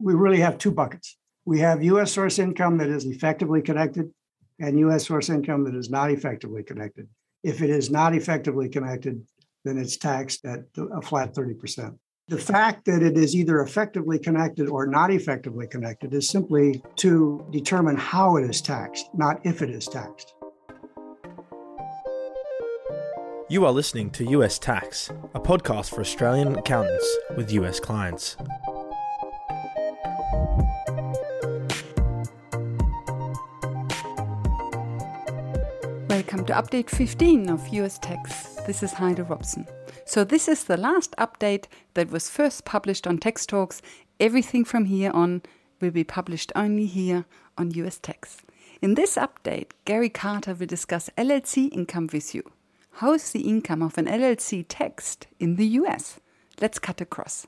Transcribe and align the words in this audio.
we 0.00 0.14
really 0.14 0.40
have 0.40 0.58
two 0.58 0.72
buckets. 0.72 1.16
We 1.44 1.60
have 1.60 1.82
US 1.84 2.12
source 2.12 2.38
income 2.38 2.78
that 2.78 2.88
is 2.88 3.04
effectively 3.04 3.62
connected 3.62 4.10
and 4.58 4.78
US 4.80 5.06
source 5.06 5.28
income 5.28 5.64
that 5.64 5.74
is 5.74 5.90
not 5.90 6.10
effectively 6.10 6.62
connected. 6.62 7.08
If 7.42 7.62
it 7.62 7.70
is 7.70 7.90
not 7.90 8.14
effectively 8.14 8.68
connected, 8.68 9.24
then 9.64 9.78
it's 9.78 9.96
taxed 9.96 10.44
at 10.44 10.64
a 10.76 11.02
flat 11.02 11.34
30%. 11.34 11.96
The 12.28 12.38
fact 12.38 12.84
that 12.84 13.02
it 13.02 13.16
is 13.16 13.34
either 13.34 13.60
effectively 13.60 14.18
connected 14.18 14.68
or 14.68 14.86
not 14.86 15.10
effectively 15.10 15.66
connected 15.66 16.14
is 16.14 16.28
simply 16.28 16.82
to 16.96 17.44
determine 17.50 17.96
how 17.96 18.36
it 18.36 18.48
is 18.48 18.62
taxed, 18.62 19.08
not 19.14 19.40
if 19.44 19.62
it 19.62 19.70
is 19.70 19.86
taxed. 19.86 20.34
You 23.48 23.64
are 23.64 23.72
listening 23.72 24.10
to 24.10 24.30
US 24.30 24.60
Tax, 24.60 25.10
a 25.34 25.40
podcast 25.40 25.90
for 25.90 26.02
Australian 26.02 26.56
accountants 26.56 27.18
with 27.36 27.50
US 27.50 27.80
clients. 27.80 28.36
To 36.50 36.56
update 36.56 36.90
15 36.90 37.48
of 37.48 37.68
US 37.68 37.96
Tax. 38.00 38.56
This 38.66 38.82
is 38.82 38.92
Heide 38.92 39.20
Robson. 39.30 39.68
So, 40.04 40.24
this 40.24 40.48
is 40.48 40.64
the 40.64 40.76
last 40.76 41.14
update 41.16 41.66
that 41.94 42.10
was 42.10 42.28
first 42.28 42.64
published 42.64 43.06
on 43.06 43.18
Tax 43.18 43.46
Talks. 43.46 43.80
Everything 44.18 44.64
from 44.64 44.86
here 44.86 45.12
on 45.12 45.42
will 45.80 45.92
be 45.92 46.02
published 46.02 46.50
only 46.56 46.86
here 46.86 47.24
on 47.56 47.70
US 47.70 48.00
Tax. 48.00 48.38
In 48.82 48.96
this 48.96 49.14
update, 49.14 49.70
Gary 49.84 50.08
Carter 50.08 50.54
will 50.54 50.66
discuss 50.66 51.08
LLC 51.16 51.72
income 51.72 52.08
with 52.12 52.34
you. 52.34 52.42
How 52.94 53.12
is 53.12 53.30
the 53.30 53.48
income 53.48 53.80
of 53.80 53.96
an 53.96 54.06
LLC 54.06 54.64
taxed 54.68 55.28
in 55.38 55.54
the 55.54 55.68
US? 55.78 56.18
Let's 56.60 56.80
cut 56.80 57.00
across. 57.00 57.46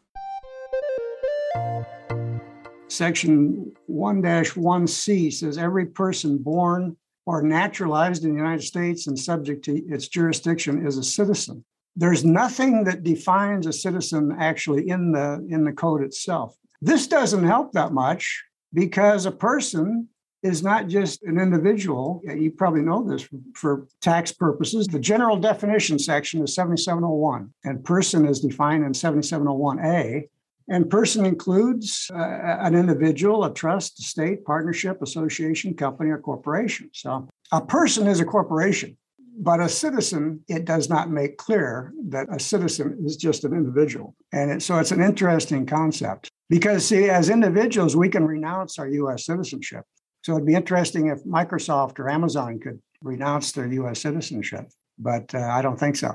Section 2.87 3.73
1 3.87 4.23
1C 4.23 5.33
says 5.33 5.59
every 5.59 5.87
person 5.87 6.39
born 6.39 6.97
or 7.27 7.42
naturalized 7.42 8.25
in 8.25 8.31
the 8.31 8.37
United 8.37 8.62
States 8.62 9.06
and 9.06 9.19
subject 9.19 9.65
to 9.65 9.77
its 9.87 10.09
jurisdiction 10.09 10.87
is 10.87 10.98
a 10.98 11.03
citizen. 11.03 11.64
There's 11.95 12.25
nothing 12.25 12.84
that 12.84 13.03
defines 13.03 13.67
a 13.67 13.73
citizen 13.73 14.34
actually 14.39 14.89
in 14.89 15.12
the 15.12 15.47
in 15.48 15.64
the 15.64 15.73
code 15.73 16.03
itself. 16.03 16.56
This 16.81 17.06
doesn't 17.06 17.45
help 17.45 17.73
that 17.73 17.92
much 17.92 18.42
because 18.73 19.27
a 19.27 19.31
person 19.31 20.09
is 20.42 20.62
not 20.62 20.89
just 20.89 21.23
an 21.23 21.39
individual. 21.39 22.20
You 22.25 22.51
probably 22.51 22.83
know 22.83 23.09
this 23.09 23.29
for 23.55 23.86
tax 24.01 24.33
purposes. 24.33 24.89
The 24.89 24.98
general 24.98 25.36
definition 25.36 25.98
section 25.98 26.42
is 26.42 26.55
7701, 26.55 27.53
and 27.64 27.84
person 27.84 28.27
is 28.27 28.41
defined 28.41 28.84
in 28.84 28.92
7701A. 28.92 30.29
And 30.68 30.88
person 30.88 31.27
includes 31.27 32.10
uh, 32.14 32.18
an 32.18 32.74
individual, 32.74 33.44
a 33.44 33.52
trust, 33.52 33.98
a 33.98 34.02
state, 34.02 34.44
partnership, 34.44 35.02
association, 35.02 35.74
company, 35.74 36.10
or 36.10 36.18
corporation. 36.18 36.91
So 36.92 37.28
a 37.50 37.60
person 37.60 38.06
is 38.06 38.20
a 38.20 38.24
corporation, 38.24 38.96
but 39.38 39.60
a 39.60 39.68
citizen, 39.68 40.44
it 40.48 40.64
does 40.64 40.88
not 40.88 41.10
make 41.10 41.36
clear 41.36 41.92
that 42.08 42.28
a 42.30 42.38
citizen 42.38 42.98
is 43.05 43.16
just 43.16 43.44
an 43.44 43.52
individual. 43.52 44.14
And 44.33 44.50
it, 44.50 44.62
so 44.62 44.78
it's 44.78 44.92
an 44.92 45.02
interesting 45.02 45.66
concept 45.66 46.30
because, 46.48 46.86
see, 46.86 47.08
as 47.08 47.30
individuals, 47.30 47.96
we 47.96 48.08
can 48.08 48.24
renounce 48.24 48.78
our 48.78 48.88
US 48.88 49.27
citizenship. 49.27 49.84
So 50.22 50.34
it'd 50.34 50.46
be 50.46 50.55
interesting 50.55 51.08
if 51.08 51.24
Microsoft 51.24 51.98
or 51.98 52.08
Amazon 52.08 52.60
could 52.60 52.80
renounce 53.02 53.52
their 53.52 53.66
US 53.66 54.00
citizenship, 54.00 54.70
but 54.98 55.34
uh, 55.34 55.40
I 55.40 55.62
don't 55.62 55.78
think 55.78 55.96
so. 55.96 56.14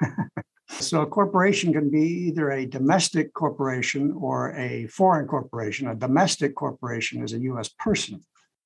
so 0.80 1.02
a 1.02 1.06
corporation 1.06 1.72
can 1.72 1.90
be 1.90 2.02
either 2.28 2.50
a 2.50 2.66
domestic 2.66 3.32
corporation 3.34 4.12
or 4.12 4.52
a 4.56 4.86
foreign 4.88 5.26
corporation. 5.26 5.88
A 5.88 5.94
domestic 5.94 6.54
corporation 6.54 7.22
is 7.22 7.32
a 7.32 7.40
US 7.40 7.68
person, 7.68 8.20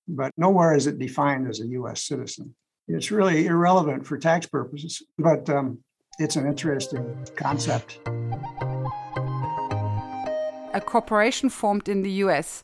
but 0.09 0.33
nowhere 0.37 0.75
is 0.75 0.87
it 0.87 0.99
defined 0.99 1.49
as 1.49 1.61
a 1.61 1.67
US 1.69 2.05
citizen. 2.05 2.55
It's 2.89 3.11
really 3.11 3.47
irrelevant 3.47 4.07
for 4.07 4.17
tax 4.17 4.47
purposes, 4.47 5.03
but 5.19 5.49
um, 5.50 5.78
it's 6.19 6.37
an 6.37 6.47
interesting 6.47 7.27
concept. 7.34 7.99
A 10.73 10.81
corporation 10.81 11.49
formed 11.49 11.88
in 11.88 12.03
the 12.03 12.12
US 12.25 12.62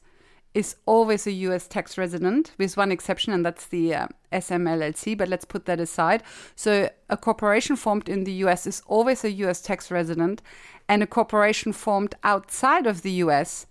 is 0.54 0.76
always 0.86 1.26
a 1.26 1.32
US 1.32 1.66
tax 1.66 1.96
resident, 1.96 2.52
with 2.58 2.76
one 2.76 2.92
exception, 2.92 3.32
and 3.32 3.44
that's 3.44 3.66
the 3.66 3.94
uh, 3.94 4.06
SMLLC, 4.32 5.16
but 5.16 5.28
let's 5.28 5.44
put 5.44 5.64
that 5.66 5.80
aside. 5.80 6.22
So, 6.56 6.90
a 7.08 7.16
corporation 7.16 7.76
formed 7.76 8.08
in 8.08 8.24
the 8.24 8.44
US 8.44 8.66
is 8.66 8.82
always 8.86 9.24
a 9.24 9.30
US 9.30 9.60
tax 9.60 9.90
resident, 9.90 10.42
and 10.88 11.02
a 11.02 11.06
corporation 11.06 11.72
formed 11.72 12.14
outside 12.22 12.86
of 12.86 13.02
the 13.02 13.12
US 13.24 13.66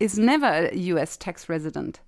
is 0.00 0.18
never 0.18 0.68
a 0.72 0.76
US 0.76 1.16
tax 1.16 1.48
resident. 1.48 2.00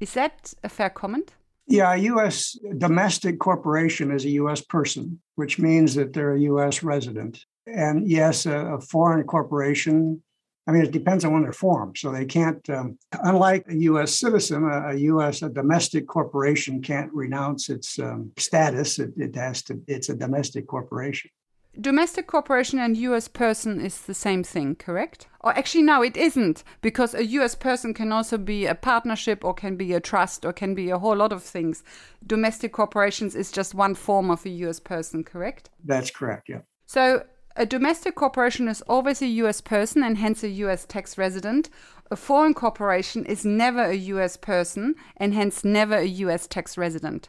Is 0.00 0.14
that 0.14 0.54
a 0.62 0.68
fair 0.68 0.90
comment? 0.90 1.34
Yeah, 1.66 1.94
a 1.94 1.96
U.S. 1.96 2.58
domestic 2.76 3.38
corporation 3.38 4.10
is 4.10 4.24
a 4.24 4.30
U.S. 4.30 4.60
person, 4.60 5.18
which 5.36 5.58
means 5.58 5.94
that 5.94 6.12
they're 6.12 6.34
a 6.34 6.40
U.S. 6.40 6.82
resident. 6.82 7.44
And 7.66 8.06
yes, 8.06 8.44
a, 8.44 8.74
a 8.74 8.80
foreign 8.80 9.24
corporation 9.24 10.22
I 10.66 10.72
mean, 10.72 10.82
it 10.82 10.92
depends 10.92 11.24
on 11.24 11.32
when 11.32 11.42
they're 11.42 11.52
formed. 11.52 11.98
So 11.98 12.10
they 12.10 12.24
can't, 12.24 12.68
um, 12.70 12.98
unlike 13.22 13.66
a 13.68 13.76
U.S. 13.90 14.18
citizen, 14.18 14.64
a, 14.64 14.90
a, 14.90 14.94
U.S. 14.94 15.42
a 15.42 15.50
domestic 15.50 16.06
corporation 16.06 16.80
can't 16.80 17.12
renounce 17.12 17.68
its 17.68 17.98
um, 17.98 18.32
status. 18.38 18.98
It, 18.98 19.12
it 19.16 19.36
has 19.36 19.62
to. 19.64 19.80
It's 19.86 20.08
a 20.08 20.16
domestic 20.16 20.66
corporation. 20.66 21.30
Domestic 21.78 22.28
corporation 22.28 22.78
and 22.78 22.96
U.S. 22.96 23.26
person 23.26 23.80
is 23.80 24.02
the 24.02 24.14
same 24.14 24.44
thing, 24.44 24.76
correct? 24.76 25.26
Or 25.40 25.50
actually, 25.58 25.82
no, 25.82 26.02
it 26.02 26.16
isn't, 26.16 26.62
because 26.80 27.14
a 27.14 27.26
U.S. 27.26 27.56
person 27.56 27.92
can 27.92 28.12
also 28.12 28.38
be 28.38 28.64
a 28.64 28.76
partnership, 28.76 29.44
or 29.44 29.52
can 29.54 29.76
be 29.76 29.92
a 29.92 30.00
trust, 30.00 30.44
or 30.44 30.52
can 30.52 30.74
be 30.74 30.90
a 30.90 30.98
whole 30.98 31.16
lot 31.16 31.32
of 31.32 31.42
things. 31.42 31.82
Domestic 32.24 32.72
corporations 32.72 33.34
is 33.34 33.50
just 33.50 33.74
one 33.74 33.96
form 33.96 34.30
of 34.30 34.46
a 34.46 34.50
U.S. 34.50 34.78
person, 34.78 35.24
correct? 35.24 35.68
That's 35.84 36.10
correct. 36.10 36.48
Yeah. 36.48 36.60
So 36.86 37.24
a 37.56 37.66
domestic 37.66 38.16
corporation 38.16 38.68
is 38.68 38.82
always 38.82 39.22
a 39.22 39.26
US 39.26 39.60
person 39.60 40.02
and 40.02 40.18
hence 40.18 40.42
a 40.42 40.48
US 40.48 40.84
tax 40.84 41.16
resident. 41.16 41.70
A 42.10 42.16
foreign 42.16 42.54
corporation 42.54 43.24
is 43.24 43.44
never 43.44 43.84
a 43.84 43.94
US 43.94 44.36
person 44.36 44.94
and 45.16 45.34
hence 45.34 45.64
never 45.64 45.96
a 45.96 46.04
US 46.04 46.46
tax 46.46 46.76
resident. 46.76 47.28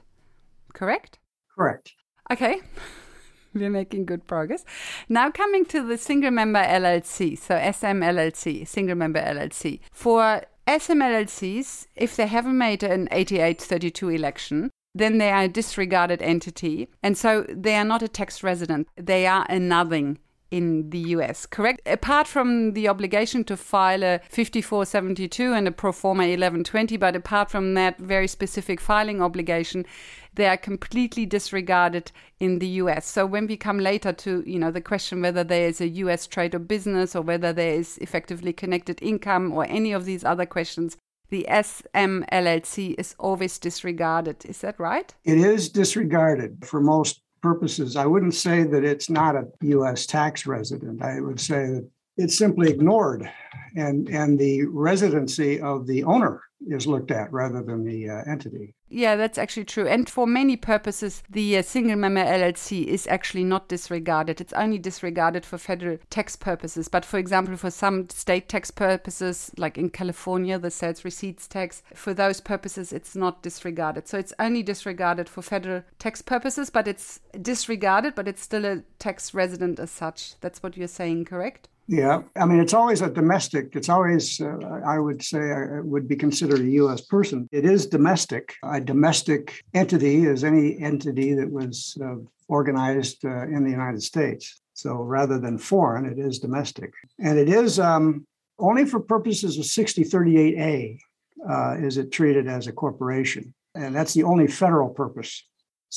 Correct? 0.73 1.19
Correct. 1.55 1.93
Okay. 2.31 2.61
We're 3.53 3.69
making 3.69 4.05
good 4.05 4.27
progress. 4.27 4.65
Now 5.07 5.31
coming 5.31 5.63
to 5.65 5.81
the 5.81 5.97
single 5.97 6.31
member 6.31 6.59
LLC, 6.59 7.37
so 7.37 7.55
SMLLC, 7.55 8.67
single 8.67 8.95
member 8.95 9.21
LLC. 9.21 9.79
For 9.93 10.41
SMLLCs, 10.67 11.87
if 11.95 12.15
they 12.17 12.27
haven't 12.27 12.57
made 12.57 12.83
an 12.83 13.07
8832 13.11 14.09
election, 14.09 14.71
then 14.95 15.17
they 15.17 15.29
are 15.29 15.43
a 15.43 15.49
disregarded 15.49 16.21
entity. 16.21 16.87
And 17.03 17.17
so 17.17 17.45
they 17.49 17.75
are 17.75 17.85
not 17.85 18.01
a 18.01 18.07
tax 18.07 18.41
resident. 18.41 18.87
They 18.95 19.27
are 19.27 19.45
a 19.49 19.59
nothing 19.59 20.17
in 20.51 20.89
the 20.89 20.99
US, 20.99 21.45
correct? 21.45 21.81
Apart 21.85 22.27
from 22.27 22.73
the 22.73 22.87
obligation 22.87 23.43
to 23.45 23.57
file 23.57 24.03
a 24.03 24.19
5472 24.29 25.51
and 25.51 25.67
a 25.67 25.71
pro 25.71 25.91
forma 25.91 26.21
1120, 26.21 26.95
but 26.95 27.15
apart 27.15 27.51
from 27.51 27.73
that 27.73 27.97
very 27.97 28.27
specific 28.27 28.79
filing 28.79 29.21
obligation, 29.21 29.85
they 30.35 30.47
are 30.47 30.57
completely 30.57 31.25
disregarded 31.25 32.11
in 32.39 32.59
the 32.59 32.67
US. 32.81 33.05
So 33.05 33.25
when 33.25 33.47
we 33.47 33.57
come 33.57 33.79
later 33.79 34.13
to, 34.13 34.43
you 34.45 34.59
know, 34.59 34.71
the 34.71 34.81
question 34.81 35.21
whether 35.21 35.43
there 35.43 35.67
is 35.67 35.81
a 35.81 35.87
US 35.87 36.27
trade 36.27 36.55
or 36.55 36.59
business 36.59 37.15
or 37.15 37.21
whether 37.21 37.51
there 37.51 37.73
is 37.73 37.97
effectively 37.97 38.53
connected 38.53 38.99
income 39.01 39.51
or 39.51 39.65
any 39.65 39.91
of 39.91 40.05
these 40.05 40.23
other 40.23 40.45
questions, 40.45 40.95
the 41.29 41.45
SMLLC 41.49 42.95
is 42.97 43.15
always 43.19 43.57
disregarded. 43.59 44.45
Is 44.45 44.59
that 44.61 44.79
right? 44.79 45.13
It 45.23 45.37
is 45.37 45.69
disregarded 45.69 46.65
for 46.65 46.81
most 46.81 47.21
purposes. 47.41 47.95
I 47.95 48.05
wouldn't 48.05 48.33
say 48.33 48.63
that 48.63 48.83
it's 48.83 49.09
not 49.09 49.35
a 49.35 49.47
U.S. 49.61 50.05
tax 50.05 50.45
resident. 50.45 51.01
I 51.01 51.19
would 51.19 51.39
say 51.39 51.67
that 51.67 51.89
it's 52.17 52.37
simply 52.37 52.69
ignored, 52.69 53.29
and 53.75 54.07
and 54.09 54.39
the 54.39 54.65
residency 54.65 55.59
of 55.59 55.85
the 55.87 56.03
owner 56.03 56.41
is 56.67 56.87
looked 56.87 57.11
at 57.11 57.31
rather 57.31 57.61
than 57.61 57.83
the 57.83 58.09
uh, 58.09 58.23
entity. 58.27 58.74
Yeah, 58.89 59.15
that's 59.15 59.37
actually 59.37 59.65
true. 59.65 59.87
And 59.87 60.07
for 60.07 60.27
many 60.27 60.55
purposes, 60.55 61.23
the 61.29 61.57
uh, 61.57 61.61
single 61.63 61.95
member 61.95 62.23
LLC 62.23 62.85
is 62.85 63.07
actually 63.07 63.43
not 63.43 63.67
disregarded. 63.67 64.39
It's 64.39 64.53
only 64.53 64.77
disregarded 64.77 65.43
for 65.43 65.57
federal 65.57 65.97
tax 66.11 66.35
purposes. 66.35 66.87
But 66.87 67.03
for 67.03 67.17
example, 67.17 67.57
for 67.57 67.71
some 67.71 68.09
state 68.09 68.47
tax 68.47 68.69
purposes, 68.69 69.51
like 69.57 69.77
in 69.77 69.89
California, 69.89 70.59
the 70.59 70.69
sales 70.69 71.03
receipts 71.03 71.47
tax, 71.47 71.81
for 71.95 72.13
those 72.13 72.39
purposes, 72.39 72.93
it's 72.93 73.15
not 73.15 73.41
disregarded. 73.41 74.07
So 74.07 74.19
it's 74.19 74.33
only 74.39 74.61
disregarded 74.61 75.29
for 75.29 75.41
federal 75.41 75.83
tax 75.97 76.21
purposes, 76.21 76.69
but 76.69 76.87
it's 76.87 77.19
disregarded, 77.41 78.13
but 78.13 78.27
it's 78.27 78.43
still 78.43 78.65
a 78.65 78.83
tax 78.99 79.33
resident 79.33 79.79
as 79.79 79.89
such. 79.89 80.39
That's 80.41 80.61
what 80.61 80.77
you're 80.77 80.87
saying, 80.87 81.25
correct? 81.25 81.69
Yeah, 81.87 82.23
I 82.35 82.45
mean, 82.45 82.59
it's 82.59 82.73
always 82.73 83.01
a 83.01 83.09
domestic. 83.11 83.75
It's 83.75 83.89
always, 83.89 84.41
uh, 84.41 84.57
I 84.85 84.97
would 84.97 85.23
say, 85.23 85.51
uh, 85.51 85.83
would 85.83 86.07
be 86.07 86.15
considered 86.15 86.61
a 86.61 86.71
U.S. 86.81 87.01
person. 87.01 87.47
It 87.51 87.63
is 87.63 87.85
domestic. 87.85 88.55
A 88.63 88.81
domestic 88.81 89.63
entity 89.75 90.25
is 90.25 90.43
any 90.43 90.79
entity 90.79 91.35
that 91.35 91.51
was 91.51 91.95
uh, 92.03 92.15
organized 92.47 93.23
uh, 93.23 93.43
in 93.43 93.63
the 93.63 93.69
United 93.69 94.01
States. 94.01 94.61
So 94.73 94.95
rather 94.95 95.39
than 95.39 95.59
foreign, 95.59 96.05
it 96.05 96.17
is 96.17 96.39
domestic. 96.39 96.91
And 97.19 97.37
it 97.37 97.49
is 97.49 97.79
um, 97.79 98.25
Only 98.57 98.85
for 98.85 98.99
purposes 98.99 99.57
of 99.57 99.65
6038A 99.65 100.97
uh, 101.49 101.75
is 101.79 101.97
it 101.97 102.11
treated 102.11 102.47
as 102.47 102.67
a 102.67 102.71
corporation. 102.71 103.53
And 103.75 103.93
that's 103.93 104.13
the 104.13 104.23
only 104.23 104.47
federal 104.47 104.89
purpose. 104.89 105.45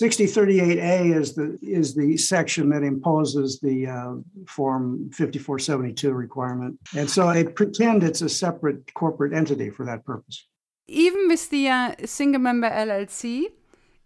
6038A 0.00 1.17
is 1.17 1.35
the 1.35 1.59
is 1.62 1.95
the 1.95 2.17
section 2.17 2.69
that 2.71 2.83
imposes 2.83 3.59
the 3.61 3.87
uh, 3.87 4.15
Form 4.47 5.11
5472 5.11 6.12
requirement, 6.12 6.79
and 6.97 7.11
so 7.11 7.29
it 7.31 7.56
pretend 7.56 8.03
it's 8.03 8.23
a 8.23 8.29
separate 8.29 8.95
corporate 8.95 9.33
entity 9.33 9.71
for 9.71 9.85
that 9.87 10.05
purpose. 10.05 10.47
Even 10.87 11.29
with 11.29 11.50
the 11.50 11.69
uh, 11.69 11.95
single 12.05 12.41
member 12.41 12.71
LLC, 12.71 13.47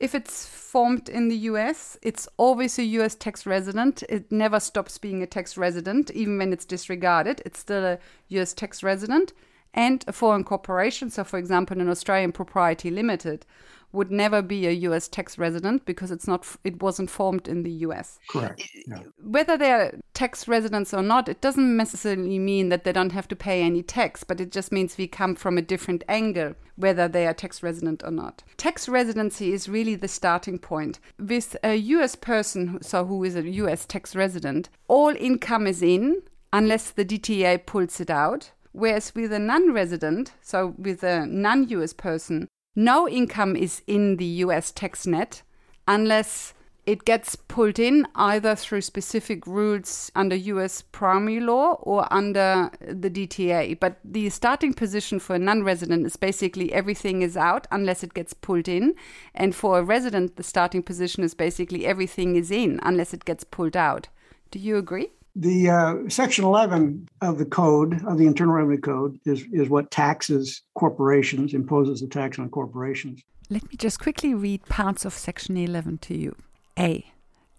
if 0.00 0.14
it's 0.14 0.46
formed 0.46 1.08
in 1.08 1.28
the 1.28 1.36
US, 1.50 1.98
it's 2.02 2.26
always 2.36 2.78
a 2.78 2.84
US 2.84 3.14
tax 3.14 3.44
resident. 3.44 4.02
It 4.08 4.32
never 4.32 4.58
stops 4.58 4.98
being 4.98 5.22
a 5.22 5.26
tax 5.26 5.56
resident, 5.56 6.10
even 6.10 6.38
when 6.38 6.52
it's 6.52 6.64
disregarded. 6.64 7.42
It's 7.44 7.60
still 7.60 7.84
a 7.84 7.98
US 8.28 8.54
tax 8.54 8.82
resident. 8.82 9.32
And 9.74 10.04
a 10.06 10.12
foreign 10.12 10.44
corporation, 10.44 11.08
so 11.08 11.24
for 11.24 11.38
example, 11.38 11.80
an 11.80 11.88
Australian 11.88 12.32
Propriety 12.32 12.90
Limited, 12.90 13.46
would 13.92 14.10
never 14.10 14.42
be 14.42 14.66
a 14.66 14.72
US 14.72 15.08
tax 15.08 15.38
resident 15.38 15.84
because 15.84 16.10
it's 16.10 16.26
not 16.26 16.46
it 16.64 16.82
wasn't 16.82 17.10
formed 17.10 17.48
in 17.48 17.62
the 17.62 17.70
US. 17.86 18.18
Correct. 18.28 18.62
Yeah. 18.86 19.02
Whether 19.22 19.56
they're 19.56 19.98
tax 20.14 20.48
residents 20.48 20.94
or 20.94 21.02
not, 21.02 21.28
it 21.28 21.40
doesn't 21.40 21.76
necessarily 21.76 22.38
mean 22.38 22.68
that 22.70 22.84
they 22.84 22.92
don't 22.92 23.12
have 23.12 23.28
to 23.28 23.36
pay 23.36 23.62
any 23.62 23.82
tax, 23.82 24.24
but 24.24 24.40
it 24.40 24.50
just 24.50 24.72
means 24.72 24.96
we 24.96 25.06
come 25.06 25.34
from 25.34 25.58
a 25.58 25.62
different 25.62 26.04
angle 26.08 26.54
whether 26.76 27.06
they 27.06 27.26
are 27.26 27.34
tax 27.34 27.62
resident 27.62 28.02
or 28.04 28.10
not. 28.10 28.42
Tax 28.56 28.88
residency 28.88 29.52
is 29.52 29.68
really 29.68 29.94
the 29.94 30.08
starting 30.08 30.58
point. 30.58 30.98
With 31.18 31.56
a 31.62 31.74
US 31.76 32.16
person, 32.16 32.82
so 32.82 33.04
who 33.04 33.24
is 33.24 33.36
a 33.36 33.48
US 33.48 33.84
tax 33.84 34.16
resident, 34.16 34.68
all 34.88 35.14
income 35.16 35.66
is 35.66 35.82
in 35.82 36.22
unless 36.52 36.90
the 36.90 37.04
DTA 37.04 37.66
pulls 37.66 38.00
it 38.00 38.10
out. 38.10 38.50
Whereas 38.72 39.14
with 39.14 39.32
a 39.32 39.38
non 39.38 39.72
resident, 39.72 40.32
so 40.40 40.74
with 40.78 41.02
a 41.02 41.26
non 41.26 41.68
US 41.68 41.92
person, 41.92 42.48
no 42.74 43.08
income 43.08 43.56
is 43.56 43.82
in 43.86 44.16
the 44.16 44.24
US 44.24 44.70
tax 44.72 45.06
net 45.06 45.42
unless 45.86 46.54
it 46.84 47.04
gets 47.04 47.36
pulled 47.36 47.78
in 47.78 48.06
either 48.16 48.56
through 48.56 48.80
specific 48.80 49.46
rules 49.46 50.10
under 50.16 50.34
US 50.34 50.82
primary 50.82 51.38
law 51.38 51.74
or 51.82 52.12
under 52.12 52.70
the 52.80 53.08
DTA. 53.08 53.78
But 53.78 53.98
the 54.04 54.28
starting 54.30 54.74
position 54.74 55.20
for 55.20 55.36
a 55.36 55.38
non 55.38 55.62
resident 55.62 56.06
is 56.06 56.16
basically 56.16 56.72
everything 56.72 57.22
is 57.22 57.36
out 57.36 57.68
unless 57.70 58.02
it 58.02 58.14
gets 58.14 58.34
pulled 58.34 58.66
in. 58.66 58.94
And 59.34 59.54
for 59.54 59.78
a 59.78 59.84
resident, 59.84 60.36
the 60.36 60.42
starting 60.42 60.82
position 60.82 61.22
is 61.22 61.34
basically 61.34 61.86
everything 61.86 62.34
is 62.34 62.50
in 62.50 62.80
unless 62.82 63.14
it 63.14 63.24
gets 63.24 63.44
pulled 63.44 63.76
out. 63.76 64.08
Do 64.50 64.58
you 64.58 64.76
agree? 64.76 65.12
The 65.34 65.70
uh, 65.70 65.94
section 66.08 66.44
11 66.44 67.08
of 67.22 67.38
the 67.38 67.46
code, 67.46 68.04
of 68.04 68.18
the 68.18 68.26
Internal 68.26 68.54
Revenue 68.54 68.80
Code, 68.80 69.18
is, 69.24 69.44
is 69.50 69.70
what 69.70 69.90
taxes 69.90 70.62
corporations, 70.74 71.54
imposes 71.54 72.02
a 72.02 72.06
tax 72.06 72.38
on 72.38 72.50
corporations. 72.50 73.22
Let 73.48 73.62
me 73.62 73.76
just 73.76 73.98
quickly 73.98 74.34
read 74.34 74.66
parts 74.66 75.06
of 75.06 75.14
section 75.14 75.56
11 75.56 75.98
to 75.98 76.16
you. 76.16 76.36
A. 76.78 77.10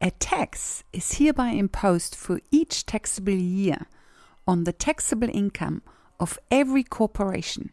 A 0.01 0.11
tax 0.11 0.83
is 0.93 1.13
hereby 1.13 1.49
imposed 1.49 2.13
for 2.13 2.41
each 2.51 2.85
taxable 2.85 3.33
year 3.33 3.87
on 4.47 4.65
the 4.65 4.73
taxable 4.73 5.29
income 5.33 5.81
of 6.19 6.37
every 6.51 6.83
corporation. 6.83 7.71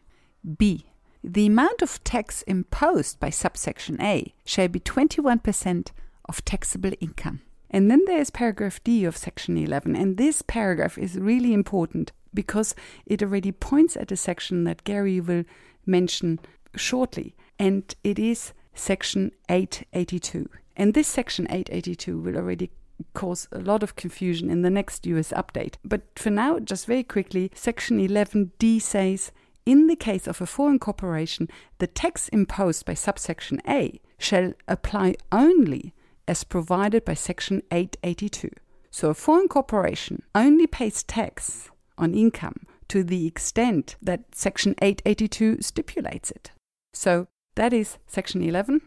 B. 0.57 0.85
The 1.23 1.45
amount 1.45 1.83
of 1.83 2.03
tax 2.03 2.41
imposed 2.43 3.19
by 3.19 3.29
subsection 3.29 4.01
A 4.01 4.33
shall 4.45 4.67
be 4.67 4.79
21% 4.79 5.89
of 6.25 6.43
taxable 6.43 6.93
income. 6.99 7.41
And 7.71 7.89
then 7.89 8.03
there's 8.05 8.29
paragraph 8.29 8.83
D 8.83 9.05
of 9.05 9.17
section 9.17 9.57
11. 9.57 9.95
And 9.95 10.17
this 10.17 10.41
paragraph 10.41 10.97
is 10.97 11.17
really 11.17 11.53
important 11.53 12.11
because 12.33 12.75
it 13.05 13.23
already 13.23 13.51
points 13.51 13.97
at 13.97 14.11
a 14.11 14.17
section 14.17 14.65
that 14.65 14.83
Gary 14.83 15.19
will 15.19 15.45
mention 15.85 16.39
shortly. 16.75 17.33
And 17.57 17.95
it 18.03 18.19
is 18.19 18.53
section 18.75 19.31
882. 19.49 20.49
And 20.75 20.93
this 20.93 21.07
section 21.07 21.47
882 21.49 22.19
will 22.19 22.37
already 22.37 22.71
cause 23.13 23.47
a 23.51 23.59
lot 23.59 23.83
of 23.83 23.95
confusion 23.95 24.49
in 24.49 24.61
the 24.61 24.69
next 24.69 25.05
US 25.07 25.31
update. 25.31 25.75
But 25.83 26.01
for 26.15 26.29
now, 26.29 26.59
just 26.59 26.85
very 26.85 27.03
quickly, 27.03 27.51
section 27.55 27.99
11D 27.99 28.81
says 28.81 29.31
in 29.65 29.87
the 29.87 29.95
case 29.95 30.27
of 30.27 30.41
a 30.41 30.45
foreign 30.45 30.79
corporation, 30.79 31.47
the 31.77 31.87
tax 31.87 32.27
imposed 32.29 32.85
by 32.85 32.95
subsection 32.95 33.61
A 33.67 33.99
shall 34.17 34.53
apply 34.67 35.15
only 35.31 35.93
as 36.31 36.45
provided 36.45 37.03
by 37.03 37.13
Section 37.13 37.61
882. 37.71 38.49
So 38.89 39.09
a 39.09 39.13
foreign 39.13 39.49
corporation 39.49 40.23
only 40.33 40.65
pays 40.65 41.03
tax 41.03 41.69
on 41.97 42.13
income 42.13 42.61
to 42.87 43.03
the 43.03 43.27
extent 43.27 43.97
that 44.01 44.33
Section 44.33 44.73
882 44.81 45.61
stipulates 45.61 46.31
it. 46.31 46.51
So 46.93 47.27
that 47.55 47.73
is 47.73 47.97
Section 48.07 48.41
11. 48.41 48.79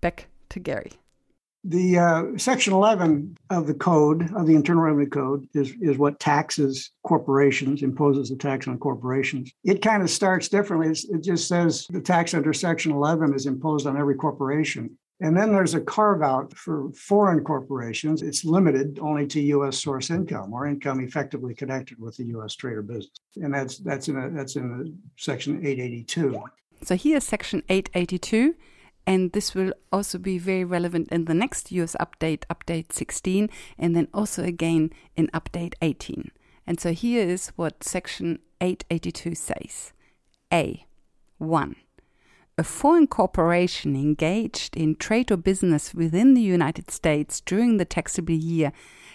Back 0.00 0.28
to 0.50 0.60
Gary. 0.60 0.92
The 1.64 1.98
uh, 1.98 2.22
Section 2.36 2.72
11 2.72 3.36
of 3.50 3.66
the 3.66 3.74
code, 3.74 4.32
of 4.36 4.46
the 4.46 4.54
Internal 4.54 4.84
Revenue 4.84 5.08
Code, 5.08 5.48
is, 5.54 5.74
is 5.80 5.98
what 5.98 6.20
taxes 6.20 6.92
corporations, 7.02 7.82
imposes 7.82 8.30
a 8.30 8.36
tax 8.36 8.68
on 8.68 8.78
corporations. 8.78 9.50
It 9.64 9.82
kind 9.82 10.04
of 10.04 10.10
starts 10.10 10.48
differently. 10.48 10.90
It's, 10.90 11.04
it 11.06 11.24
just 11.24 11.48
says 11.48 11.84
the 11.90 12.00
tax 12.00 12.32
under 12.32 12.52
Section 12.52 12.92
11 12.92 13.34
is 13.34 13.46
imposed 13.46 13.88
on 13.88 13.96
every 13.96 14.14
corporation. 14.14 14.96
And 15.20 15.34
then 15.34 15.52
there's 15.52 15.74
a 15.74 15.80
carve 15.80 16.22
out 16.22 16.54
for 16.54 16.90
foreign 16.92 17.42
corporations. 17.42 18.20
It's 18.22 18.44
limited 18.44 18.98
only 19.00 19.26
to 19.28 19.40
U.S. 19.40 19.82
source 19.82 20.10
income 20.10 20.52
or 20.52 20.66
income 20.66 21.00
effectively 21.00 21.54
connected 21.54 21.98
with 21.98 22.16
the 22.18 22.24
U.S. 22.36 22.54
trade 22.54 22.76
or 22.76 22.82
business, 22.82 23.20
and 23.36 23.54
that's 23.54 23.78
that's 23.78 24.08
in 24.08 24.16
a, 24.18 24.28
that's 24.28 24.56
in 24.56 24.68
the 24.76 24.94
section 25.16 25.66
882. 25.66 26.42
So 26.82 26.96
here's 26.96 27.24
section 27.24 27.62
882, 27.70 28.56
and 29.06 29.32
this 29.32 29.54
will 29.54 29.72
also 29.90 30.18
be 30.18 30.36
very 30.36 30.64
relevant 30.64 31.08
in 31.08 31.24
the 31.24 31.34
next 31.34 31.72
US 31.72 31.96
update, 31.98 32.44
update 32.50 32.92
16, 32.92 33.48
and 33.78 33.96
then 33.96 34.08
also 34.12 34.44
again 34.44 34.90
in 35.16 35.28
update 35.28 35.74
18. 35.80 36.30
And 36.66 36.78
so 36.78 36.92
here 36.92 37.26
is 37.26 37.52
what 37.56 37.82
section 37.82 38.40
882 38.60 39.34
says: 39.34 39.94
A, 40.52 40.84
one 41.38 41.76
a 42.58 42.64
foreign 42.64 43.06
corporation 43.06 43.94
engaged 43.94 44.74
in 44.76 44.96
trade 44.96 45.30
or 45.30 45.36
business 45.36 45.92
within 45.92 46.32
the 46.32 46.40
United 46.40 46.90
States 46.90 47.42
during 47.42 47.76
the 47.76 47.84
taxable 47.84 48.34
year 48.34 48.72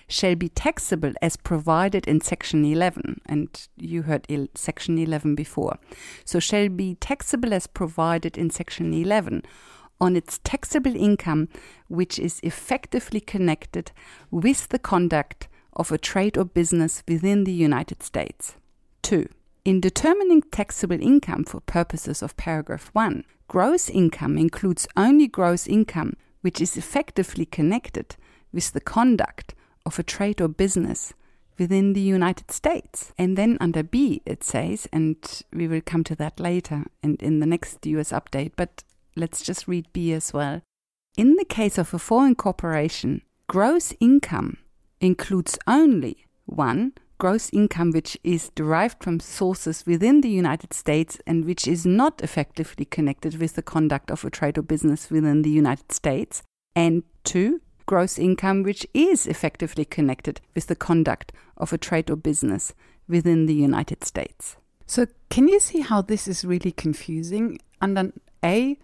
shall 0.07 0.35
be 0.35 0.49
taxable 0.49 1.13
as 1.23 1.37
provided 1.37 2.07
in 2.07 2.21
Section 2.21 2.63
11. 2.63 3.19
And 3.25 3.67
you 3.77 4.03
heard 4.03 4.27
il- 4.29 4.49
Section 4.53 4.99
11 4.99 5.33
before. 5.33 5.79
So, 6.23 6.39
shall 6.39 6.69
be 6.69 6.95
taxable 6.95 7.51
as 7.51 7.65
provided 7.65 8.37
in 8.37 8.51
Section 8.51 8.93
11 8.93 9.41
on 9.99 10.15
its 10.15 10.39
taxable 10.43 10.95
income, 10.95 11.47
which 11.87 12.19
is 12.19 12.39
effectively 12.43 13.21
connected 13.21 13.91
with 14.29 14.69
the 14.69 14.79
conduct 14.79 15.47
of 15.73 15.91
a 15.91 15.97
trade 15.97 16.37
or 16.37 16.45
business 16.45 17.01
within 17.07 17.45
the 17.45 17.53
United 17.53 18.03
States. 18.03 18.55
2. 19.01 19.27
In 19.63 19.79
determining 19.79 20.41
taxable 20.41 20.99
income 20.99 21.43
for 21.43 21.59
purposes 21.61 22.23
of 22.23 22.35
paragraph 22.35 22.89
1, 22.93 23.23
gross 23.47 23.91
income 23.91 24.35
includes 24.35 24.87
only 24.97 25.27
gross 25.27 25.67
income 25.67 26.13
which 26.41 26.59
is 26.59 26.77
effectively 26.77 27.45
connected 27.45 28.15
with 28.51 28.71
the 28.71 28.81
conduct 28.81 29.53
of 29.85 29.99
a 29.99 30.03
trade 30.03 30.41
or 30.41 30.47
business 30.47 31.13
within 31.59 31.93
the 31.93 32.01
United 32.01 32.49
States. 32.49 33.13
And 33.19 33.37
then 33.37 33.59
under 33.61 33.83
B, 33.83 34.23
it 34.25 34.43
says, 34.43 34.87
and 34.91 35.17
we 35.53 35.67
will 35.67 35.81
come 35.81 36.03
to 36.05 36.15
that 36.15 36.39
later 36.39 36.85
and 37.03 37.21
in 37.21 37.39
the 37.39 37.45
next 37.45 37.85
US 37.85 38.11
update, 38.11 38.53
but 38.55 38.83
let's 39.15 39.43
just 39.43 39.67
read 39.67 39.85
B 39.93 40.11
as 40.11 40.33
well. 40.33 40.61
In 41.17 41.35
the 41.35 41.45
case 41.45 41.77
of 41.77 41.93
a 41.93 41.99
foreign 41.99 42.33
corporation, 42.33 43.21
gross 43.47 43.93
income 43.99 44.57
includes 44.99 45.59
only 45.67 46.25
one, 46.45 46.93
gross 47.21 47.51
income 47.53 47.91
which 47.91 48.17
is 48.23 48.49
derived 48.55 49.03
from 49.03 49.19
sources 49.19 49.85
within 49.85 50.21
the 50.21 50.35
United 50.43 50.73
States 50.73 51.19
and 51.27 51.45
which 51.45 51.67
is 51.67 51.85
not 51.85 52.19
effectively 52.23 52.83
connected 52.83 53.37
with 53.37 53.53
the 53.53 53.61
conduct 53.61 54.09
of 54.09 54.25
a 54.25 54.29
trade 54.31 54.57
or 54.57 54.63
business 54.63 55.07
within 55.11 55.43
the 55.43 55.51
United 55.51 55.91
States, 55.91 56.41
and 56.75 57.03
two, 57.23 57.61
gross 57.85 58.17
income 58.17 58.63
which 58.63 58.87
is 58.95 59.27
effectively 59.27 59.85
connected 59.85 60.41
with 60.55 60.65
the 60.65 60.75
conduct 60.75 61.31
of 61.57 61.71
a 61.71 61.77
trade 61.77 62.09
or 62.09 62.15
business 62.15 62.73
within 63.07 63.45
the 63.45 63.53
United 63.53 64.03
States. 64.03 64.57
So, 64.87 65.05
can 65.29 65.47
you 65.47 65.59
see 65.59 65.81
how 65.81 66.01
this 66.01 66.27
is 66.27 66.43
really 66.43 66.71
confusing? 66.71 67.59
Under 67.79 68.11
A, 68.43 68.79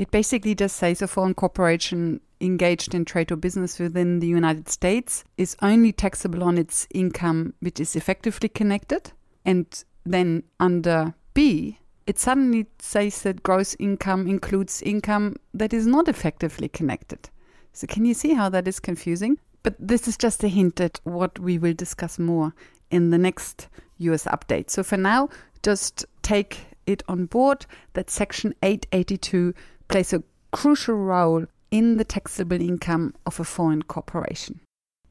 it 0.00 0.10
basically 0.10 0.54
just 0.54 0.76
says 0.76 1.02
a 1.02 1.06
foreign 1.06 1.34
corporation 1.34 2.22
engaged 2.40 2.94
in 2.94 3.04
trade 3.04 3.30
or 3.30 3.36
business 3.36 3.78
within 3.78 4.20
the 4.20 4.26
United 4.26 4.66
States 4.66 5.24
is 5.36 5.54
only 5.60 5.92
taxable 5.92 6.42
on 6.42 6.56
its 6.56 6.88
income 6.94 7.52
which 7.60 7.78
is 7.78 7.94
effectively 7.94 8.48
connected. 8.48 9.12
And 9.44 9.66
then 10.06 10.44
under 10.58 11.14
B, 11.34 11.78
it 12.06 12.18
suddenly 12.18 12.66
says 12.78 13.20
that 13.22 13.42
gross 13.42 13.76
income 13.78 14.26
includes 14.26 14.80
income 14.80 15.36
that 15.52 15.74
is 15.74 15.86
not 15.86 16.08
effectively 16.08 16.68
connected. 16.68 17.28
So, 17.74 17.86
can 17.86 18.06
you 18.06 18.14
see 18.14 18.32
how 18.32 18.48
that 18.48 18.66
is 18.66 18.80
confusing? 18.80 19.38
But 19.62 19.74
this 19.78 20.08
is 20.08 20.16
just 20.16 20.42
a 20.42 20.48
hint 20.48 20.80
at 20.80 20.98
what 21.04 21.38
we 21.38 21.58
will 21.58 21.74
discuss 21.74 22.18
more 22.18 22.54
in 22.90 23.10
the 23.10 23.18
next 23.18 23.68
US 23.98 24.24
update. 24.24 24.70
So 24.70 24.82
for 24.82 24.96
now, 24.96 25.28
just 25.62 26.06
take 26.22 26.60
it 26.86 27.02
on 27.06 27.26
board 27.26 27.66
that 27.92 28.08
Section 28.08 28.54
882 28.62 29.52
plays 29.90 30.12
a 30.12 30.22
crucial 30.52 30.94
role 30.94 31.44
in 31.72 31.96
the 31.96 32.04
taxable 32.04 32.60
income 32.60 33.12
of 33.26 33.40
a 33.40 33.44
foreign 33.44 33.82
corporation. 33.82 34.60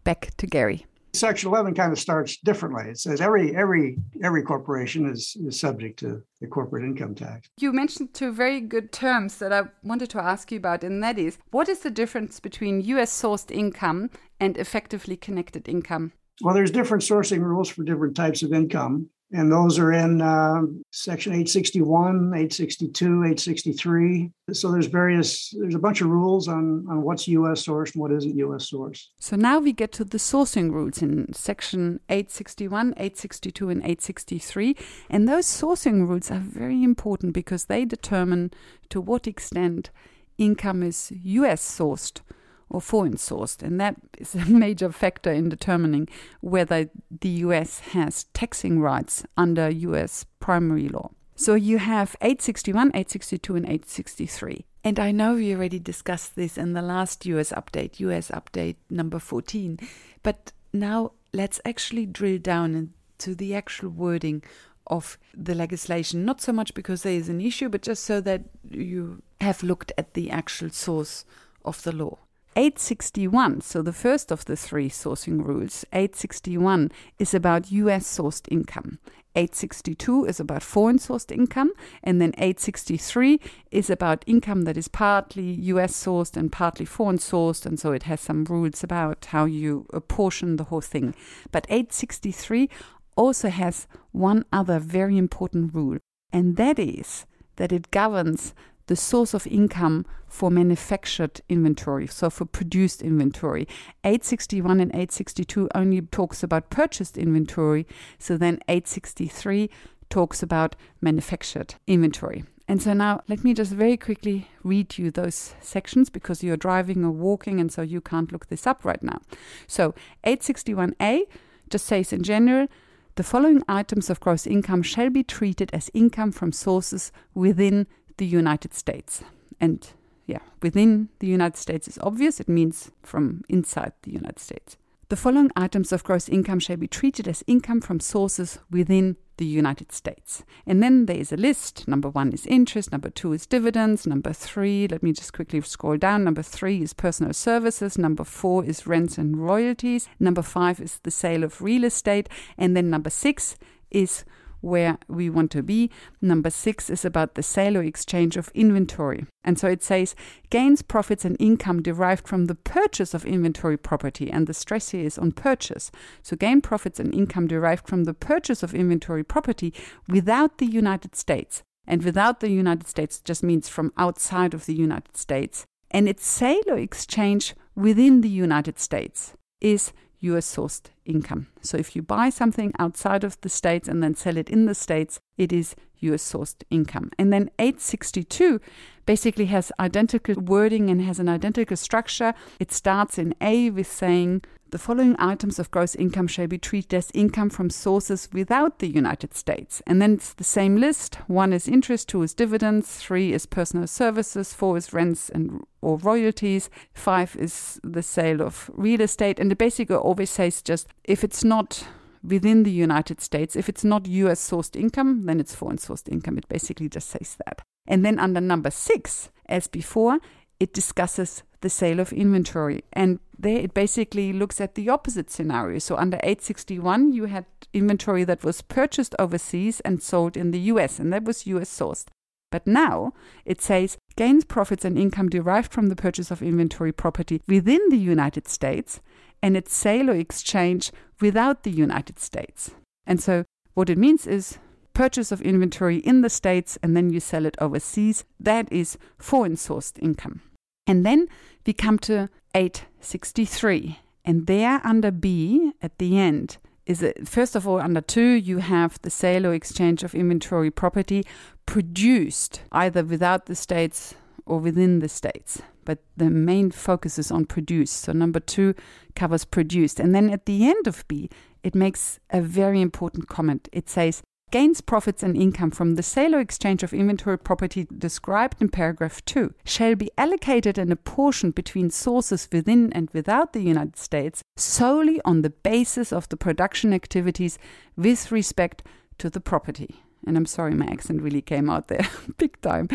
Back 0.05 0.31
to 0.37 0.47
Gary. 0.47 0.85
Section 1.13 1.49
11 1.49 1.73
kind 1.73 1.91
of 1.91 1.99
starts 1.99 2.37
differently. 2.37 2.83
It 2.91 2.99
says 2.99 3.19
every 3.19 3.55
every 3.55 3.97
every 4.23 4.43
corporation 4.43 5.09
is, 5.09 5.35
is 5.43 5.59
subject 5.59 5.99
to 5.99 6.21
the 6.39 6.47
corporate 6.47 6.83
income 6.83 7.15
tax. 7.15 7.49
You 7.59 7.73
mentioned 7.73 8.13
two 8.13 8.31
very 8.31 8.61
good 8.61 8.91
terms 8.91 9.37
that 9.39 9.51
I 9.51 9.63
wanted 9.83 10.11
to 10.11 10.21
ask 10.21 10.51
you 10.51 10.59
about, 10.59 10.83
and 10.83 11.03
that 11.03 11.17
is 11.17 11.39
what 11.51 11.67
is 11.67 11.79
the 11.79 11.89
difference 11.89 12.39
between 12.39 12.81
US 12.81 13.11
sourced 13.11 13.51
income 13.51 14.11
and 14.39 14.55
effectively 14.57 15.17
connected 15.17 15.67
income? 15.67 16.13
Well, 16.41 16.53
there's 16.53 16.71
different 16.71 17.03
sourcing 17.03 17.41
rules 17.41 17.69
for 17.69 17.83
different 17.83 18.15
types 18.15 18.43
of 18.43 18.53
income 18.53 19.09
and 19.31 19.51
those 19.51 19.77
are 19.77 19.91
in 19.91 20.21
uh, 20.21 20.61
section 20.91 21.33
861 21.33 22.31
862 22.33 23.05
863 23.05 24.31
so 24.53 24.71
there's 24.71 24.87
various 24.87 25.53
there's 25.59 25.75
a 25.75 25.79
bunch 25.79 26.01
of 26.01 26.07
rules 26.07 26.47
on 26.47 26.85
on 26.89 27.01
what's 27.03 27.27
us 27.27 27.65
sourced 27.65 27.93
and 27.93 28.01
what 28.01 28.11
isn't 28.11 28.35
us 28.35 28.71
sourced. 28.71 29.07
So 29.19 29.35
now 29.35 29.59
we 29.59 29.73
get 29.73 29.91
to 29.93 30.03
the 30.03 30.17
sourcing 30.17 30.71
rules 30.71 31.01
in 31.01 31.31
section 31.33 31.99
861 32.09 32.93
862 32.97 33.69
and 33.69 33.81
863 33.81 34.75
and 35.09 35.27
those 35.27 35.45
sourcing 35.45 36.07
rules 36.07 36.31
are 36.31 36.39
very 36.39 36.83
important 36.83 37.33
because 37.33 37.65
they 37.65 37.85
determine 37.85 38.51
to 38.89 38.99
what 38.99 39.27
extent 39.27 39.91
income 40.37 40.83
is 40.83 41.11
us 41.11 41.61
sourced 41.61 42.21
or 42.69 42.81
foreign 42.81 43.15
sourced. 43.15 43.61
And 43.61 43.79
that 43.79 43.95
is 44.17 44.35
a 44.35 44.45
major 44.65 44.91
factor 44.91 45.31
in 45.31 45.49
determining 45.49 46.07
whether 46.41 46.89
the 47.09 47.29
US 47.29 47.79
has 47.79 48.25
taxing 48.33 48.79
rights 48.79 49.23
under 49.37 49.69
US 49.69 50.25
primary 50.39 50.89
law. 50.89 51.11
So 51.35 51.53
you 51.55 51.77
have 51.77 52.15
861, 52.21 52.89
862, 52.89 53.55
and 53.55 53.65
863. 53.65 54.65
And 54.83 54.99
I 54.99 55.11
know 55.11 55.35
we 55.35 55.53
already 55.53 55.79
discussed 55.79 56.35
this 56.35 56.57
in 56.57 56.73
the 56.73 56.81
last 56.81 57.25
US 57.25 57.51
update, 57.51 57.99
US 57.99 58.29
update 58.29 58.75
number 58.89 59.19
14. 59.19 59.79
But 60.21 60.51
now 60.73 61.13
let's 61.33 61.61
actually 61.65 62.05
drill 62.05 62.39
down 62.39 62.75
into 62.75 63.35
the 63.35 63.55
actual 63.55 63.89
wording 63.89 64.43
of 64.87 65.17
the 65.33 65.55
legislation. 65.55 66.25
Not 66.25 66.41
so 66.41 66.51
much 66.51 66.73
because 66.73 67.03
there 67.03 67.13
is 67.13 67.29
an 67.29 67.41
issue, 67.41 67.69
but 67.69 67.83
just 67.83 68.03
so 68.03 68.19
that 68.21 68.43
you 68.69 69.21
have 69.39 69.63
looked 69.63 69.91
at 69.97 70.13
the 70.15 70.31
actual 70.31 70.69
source 70.71 71.25
of 71.63 71.81
the 71.83 71.91
law. 71.91 72.17
861, 72.59 73.61
so 73.61 73.81
the 73.81 73.93
first 73.93 74.33
of 74.33 74.43
the 74.43 74.57
three 74.57 74.89
sourcing 74.89 75.41
rules, 75.41 75.85
861 75.93 76.91
is 77.17 77.33
about 77.33 77.71
US 77.71 78.05
sourced 78.05 78.51
income. 78.51 78.99
862 79.33 80.25
is 80.25 80.41
about 80.41 80.61
foreign 80.61 80.97
sourced 80.97 81.31
income, 81.31 81.71
and 82.03 82.19
then 82.19 82.33
863 82.37 83.39
is 83.71 83.89
about 83.89 84.25
income 84.27 84.63
that 84.63 84.75
is 84.75 84.89
partly 84.89 85.51
US 85.71 85.93
sourced 85.93 86.35
and 86.35 86.51
partly 86.51 86.85
foreign 86.85 87.17
sourced, 87.17 87.65
and 87.65 87.79
so 87.79 87.93
it 87.93 88.03
has 88.03 88.19
some 88.19 88.43
rules 88.43 88.83
about 88.83 89.23
how 89.29 89.45
you 89.45 89.85
apportion 89.93 90.57
the 90.57 90.65
whole 90.65 90.81
thing. 90.81 91.15
But 91.53 91.65
863 91.69 92.69
also 93.15 93.47
has 93.47 93.87
one 94.11 94.43
other 94.51 94.79
very 94.79 95.17
important 95.17 95.73
rule, 95.73 95.99
and 96.33 96.57
that 96.57 96.77
is 96.77 97.25
that 97.55 97.71
it 97.71 97.89
governs 97.89 98.53
the 98.89 98.95
source 98.95 99.35
of 99.35 99.45
income 99.45 100.03
for 100.27 100.49
manufactured 100.49 101.41
inventory, 101.47 102.07
so 102.07 102.27
for 102.27 102.43
produced 102.43 103.03
inventory. 103.03 103.67
861 104.03 104.79
and 104.79 104.89
862 104.89 105.69
only 105.75 106.01
talks 106.01 106.41
about 106.41 106.71
purchased 106.71 107.15
inventory, 107.15 107.85
so 108.17 108.35
then 108.35 108.55
863 108.67 109.69
talks 110.09 110.41
about 110.41 110.75
manufactured 111.01 111.75
inventory. 111.85 112.43
And 112.67 112.81
so 112.81 112.93
now 112.93 113.21
let 113.27 113.43
me 113.43 113.53
just 113.53 113.71
very 113.73 113.95
quickly 113.95 114.47
read 114.63 114.97
you 114.97 115.11
those 115.11 115.53
sections 115.61 116.09
because 116.09 116.43
you're 116.43 116.57
driving 116.57 117.05
or 117.05 117.11
walking 117.11 117.59
and 117.59 117.71
so 117.71 117.83
you 117.83 118.01
can't 118.01 118.31
look 118.31 118.47
this 118.47 118.65
up 118.65 118.83
right 118.83 119.03
now. 119.03 119.21
So 119.67 119.93
861A 120.25 121.21
just 121.69 121.85
says 121.85 122.11
in 122.11 122.23
general, 122.23 122.67
the 123.15 123.23
following 123.23 123.61
items 123.67 124.09
of 124.09 124.19
gross 124.19 124.47
income 124.47 124.81
shall 124.81 125.11
be 125.11 125.23
treated 125.23 125.69
as 125.73 125.91
income 125.93 126.31
from 126.31 126.51
sources 126.51 127.11
within 127.35 127.85
the 128.19 128.25
United 128.25 128.73
States. 128.73 129.23
And 129.59 129.87
yeah, 130.27 130.43
within 130.61 131.09
the 131.19 131.27
United 131.27 131.57
States 131.57 131.87
is 131.87 131.97
obvious, 132.03 132.39
it 132.39 132.47
means 132.47 132.91
from 133.01 133.43
inside 133.49 133.93
the 134.03 134.11
United 134.11 134.39
States. 134.39 134.77
The 135.09 135.15
following 135.15 135.49
items 135.55 135.91
of 135.91 136.03
gross 136.03 136.29
income 136.29 136.59
shall 136.59 136.77
be 136.77 136.87
treated 136.87 137.27
as 137.27 137.43
income 137.47 137.81
from 137.81 137.99
sources 137.99 138.59
within 138.69 139.17
the 139.37 139.45
United 139.45 139.91
States. 139.91 140.43
And 140.67 140.83
then 140.83 141.07
there 141.07 141.17
is 141.17 141.31
a 141.31 141.37
list. 141.37 141.87
Number 141.87 142.09
one 142.09 142.31
is 142.31 142.45
interest, 142.45 142.91
number 142.91 143.09
two 143.09 143.33
is 143.33 143.47
dividends, 143.47 144.05
number 144.05 144.33
three, 144.33 144.87
let 144.87 145.01
me 145.01 145.13
just 145.13 145.33
quickly 145.33 145.61
scroll 145.61 145.97
down. 145.97 146.25
Number 146.25 146.43
three 146.43 146.83
is 146.83 146.93
personal 146.93 147.33
services, 147.33 147.97
number 147.97 148.23
four 148.23 148.63
is 148.63 148.85
rents 148.85 149.17
and 149.17 149.37
royalties, 149.37 150.07
number 150.19 150.43
five 150.43 150.79
is 150.79 150.99
the 151.01 151.11
sale 151.11 151.43
of 151.43 151.61
real 151.61 151.85
estate, 151.85 152.29
and 152.55 152.77
then 152.77 152.91
number 152.91 153.09
six 153.09 153.55
is 153.89 154.25
where 154.61 154.97
we 155.07 155.29
want 155.29 155.51
to 155.51 155.63
be. 155.63 155.89
Number 156.21 156.49
six 156.49 156.89
is 156.89 157.05
about 157.05 157.35
the 157.35 157.43
sale 157.43 157.77
or 157.77 157.83
exchange 157.83 158.37
of 158.37 158.51
inventory. 158.53 159.25
And 159.43 159.57
so 159.57 159.67
it 159.67 159.83
says 159.83 160.15
gains, 160.49 160.81
profits, 160.81 161.25
and 161.25 161.37
income 161.39 161.81
derived 161.81 162.27
from 162.27 162.45
the 162.45 162.55
purchase 162.55 163.13
of 163.13 163.25
inventory 163.25 163.77
property. 163.77 164.29
And 164.29 164.47
the 164.47 164.53
stress 164.53 164.89
here 164.89 165.05
is 165.05 165.17
on 165.17 165.31
purchase. 165.31 165.91
So 166.21 166.35
gain, 166.35 166.61
profits, 166.61 166.99
and 166.99 167.13
income 167.13 167.47
derived 167.47 167.87
from 167.87 168.03
the 168.03 168.13
purchase 168.13 168.63
of 168.63 168.75
inventory 168.75 169.23
property 169.23 169.73
without 170.07 170.57
the 170.57 170.65
United 170.65 171.15
States. 171.15 171.63
And 171.87 172.03
without 172.03 172.39
the 172.39 172.51
United 172.51 172.87
States 172.87 173.19
just 173.19 173.43
means 173.43 173.67
from 173.67 173.93
outside 173.97 174.53
of 174.53 174.65
the 174.65 174.75
United 174.75 175.17
States. 175.17 175.65
And 175.89 176.07
its 176.07 176.25
sale 176.25 176.61
or 176.67 176.77
exchange 176.77 177.55
within 177.75 178.21
the 178.21 178.29
United 178.29 178.77
States 178.77 179.33
is 179.59 179.91
US 180.21 180.55
sourced 180.55 180.89
income. 181.05 181.47
So 181.61 181.77
if 181.77 181.95
you 181.95 182.01
buy 182.01 182.29
something 182.29 182.73
outside 182.79 183.23
of 183.23 183.39
the 183.41 183.49
States 183.49 183.87
and 183.87 184.03
then 184.03 184.15
sell 184.15 184.37
it 184.37 184.49
in 184.49 184.65
the 184.65 184.75
States, 184.75 185.19
it 185.37 185.53
is 185.53 185.75
US 185.99 186.23
sourced 186.23 186.63
income. 186.69 187.11
And 187.17 187.31
then 187.31 187.49
862 187.59 188.59
basically 189.05 189.45
has 189.45 189.71
identical 189.79 190.35
wording 190.35 190.89
and 190.89 191.01
has 191.01 191.19
an 191.19 191.29
identical 191.29 191.77
structure. 191.77 192.33
It 192.59 192.71
starts 192.71 193.17
in 193.17 193.33
A 193.41 193.69
with 193.69 193.87
saying 193.87 194.43
the 194.71 194.77
following 194.77 195.15
items 195.19 195.59
of 195.59 195.71
gross 195.71 195.95
income 195.95 196.27
shall 196.27 196.47
be 196.47 196.57
treated 196.57 196.93
as 196.93 197.11
income 197.13 197.49
from 197.49 197.69
sources 197.69 198.29
without 198.31 198.79
the 198.79 198.87
United 198.87 199.33
States. 199.33 199.81
And 199.87 200.01
then 200.01 200.13
it's 200.13 200.33
the 200.33 200.43
same 200.43 200.77
list. 200.77 201.15
One 201.27 201.53
is 201.53 201.67
interest, 201.67 202.09
two 202.09 202.21
is 202.23 202.33
dividends, 202.33 202.97
three 202.97 203.33
is 203.33 203.45
personal 203.45 203.87
services, 203.87 204.53
four 204.53 204.77
is 204.77 204.93
rents 204.93 205.29
and 205.29 205.63
or 205.81 205.97
royalties, 205.97 206.69
five 206.93 207.35
is 207.35 207.79
the 207.83 208.03
sale 208.03 208.41
of 208.41 208.69
real 208.73 209.01
estate. 209.01 209.39
And 209.39 209.49
the 209.49 209.55
basic 209.55 209.89
always 209.91 210.29
says 210.29 210.61
just 210.61 210.87
if 211.03 211.23
it's 211.23 211.43
not 211.43 211.87
within 212.23 212.63
the 212.63 212.71
United 212.71 213.21
States, 213.21 213.55
if 213.55 213.69
it's 213.69 213.83
not 213.83 214.07
US 214.07 214.49
sourced 214.49 214.75
income, 214.75 215.25
then 215.25 215.39
it's 215.39 215.55
foreign 215.55 215.77
sourced 215.77 216.09
income. 216.11 216.37
It 216.37 216.47
basically 216.49 216.89
just 216.89 217.09
says 217.09 217.37
that. 217.45 217.61
And 217.87 218.05
then 218.05 218.19
under 218.19 218.41
number 218.41 218.71
six, 218.71 219.29
as 219.47 219.67
before, 219.67 220.19
it 220.59 220.73
discusses 220.73 221.43
the 221.61 221.69
sale 221.69 221.99
of 221.99 222.13
inventory. 222.13 222.83
And 222.93 223.19
there 223.37 223.59
it 223.59 223.73
basically 223.73 224.33
looks 224.33 224.59
at 224.61 224.75
the 224.75 224.89
opposite 224.89 225.29
scenario. 225.29 225.79
So 225.79 225.95
under 225.95 226.17
861, 226.17 227.13
you 227.13 227.25
had 227.25 227.45
inventory 227.73 228.23
that 228.25 228.43
was 228.43 228.61
purchased 228.61 229.15
overseas 229.19 229.79
and 229.81 230.01
sold 230.01 230.35
in 230.35 230.51
the 230.51 230.59
US, 230.71 230.99
and 230.99 231.11
that 231.13 231.23
was 231.23 231.47
US 231.47 231.69
sourced. 231.69 232.07
But 232.51 232.65
now 232.65 233.13
it 233.45 233.61
says 233.61 233.97
gains, 234.15 234.43
profits, 234.43 234.83
and 234.83 234.97
income 234.97 235.29
derived 235.29 235.71
from 235.71 235.87
the 235.87 235.95
purchase 235.95 236.31
of 236.31 236.41
inventory 236.41 236.91
property 236.91 237.41
within 237.47 237.81
the 237.89 237.97
United 237.97 238.47
States 238.47 239.01
and 239.41 239.55
its 239.55 239.73
sale 239.73 240.09
or 240.09 240.15
exchange 240.15 240.91
without 241.21 241.63
the 241.63 241.71
United 241.71 242.19
States. 242.19 242.71
And 243.05 243.21
so 243.21 243.45
what 243.75 243.89
it 243.89 243.97
means 243.97 244.25
is 244.25 244.57
purchase 244.93 245.31
of 245.31 245.41
inventory 245.41 245.97
in 245.97 246.21
the 246.21 246.29
States 246.29 246.77
and 246.81 246.97
then 246.97 247.09
you 247.11 247.19
sell 247.19 247.45
it 247.45 247.55
overseas. 247.61 248.25
That 248.39 248.71
is 248.71 248.97
foreign 249.17 249.55
sourced 249.55 249.97
income. 249.99 250.41
And 250.89 251.05
then 251.05 251.27
we 251.67 251.73
come 251.73 251.99
to 251.99 252.29
863. 252.55 253.99
And 254.25 254.47
there 254.47 254.81
under 254.83 255.11
B 255.11 255.71
at 255.83 255.99
the 255.99 256.17
end 256.17 256.57
is 256.87 257.03
it, 257.03 257.27
first 257.27 257.55
of 257.55 257.67
all, 257.67 257.79
under 257.79 258.01
two, 258.01 258.31
you 258.31 258.57
have 258.57 258.99
the 259.03 259.11
sale 259.11 259.45
or 259.45 259.53
exchange 259.53 260.03
of 260.03 260.15
inventory 260.15 260.71
property 260.71 261.23
produced 261.67 262.63
either 262.71 263.03
without 263.03 263.45
the 263.45 263.53
states 263.53 264.15
or 264.47 264.57
within 264.57 264.97
the 264.97 265.07
states. 265.07 265.61
But 265.85 265.99
the 266.17 266.31
main 266.31 266.71
focus 266.71 267.19
is 267.19 267.29
on 267.29 267.45
produced. 267.45 267.97
So 267.97 268.11
number 268.11 268.39
two 268.39 268.73
covers 269.15 269.45
produced. 269.45 269.99
And 269.99 270.15
then 270.15 270.31
at 270.31 270.47
the 270.47 270.67
end 270.67 270.87
of 270.87 271.07
B, 271.07 271.29
it 271.61 271.75
makes 271.75 272.19
a 272.31 272.41
very 272.41 272.81
important 272.81 273.27
comment. 273.27 273.69
It 273.71 273.89
says 273.89 274.23
gains, 274.51 274.81
profits, 274.81 275.23
and 275.23 275.37
income 275.37 275.71
from 275.71 275.95
the 275.95 276.03
sale 276.03 276.35
or 276.35 276.39
exchange 276.39 276.83
of 276.83 276.93
inventory 276.93 277.37
property 277.37 277.87
described 277.97 278.61
in 278.61 278.69
paragraph 278.69 279.23
2 279.25 279.53
shall 279.63 279.95
be 279.95 280.11
allocated 280.17 280.77
and 280.77 280.91
apportioned 280.91 281.55
between 281.55 281.89
sources 281.89 282.47
within 282.51 282.91
and 282.93 283.09
without 283.11 283.53
the 283.53 283.61
United 283.61 283.97
States 283.97 284.43
solely 284.57 285.21
on 285.25 285.41
the 285.41 285.49
basis 285.49 286.11
of 286.11 286.27
the 286.29 286.37
production 286.37 286.93
activities 286.93 287.57
with 287.95 288.31
respect 288.31 288.83
to 289.17 289.29
the 289.29 289.41
property. 289.41 290.03
And 290.25 290.35
I'm 290.37 290.45
sorry, 290.45 290.73
my 290.73 290.85
accent 290.85 291.21
really 291.21 291.41
came 291.41 291.69
out 291.69 291.87
there 291.87 292.07
big 292.37 292.59
time. 292.61 292.89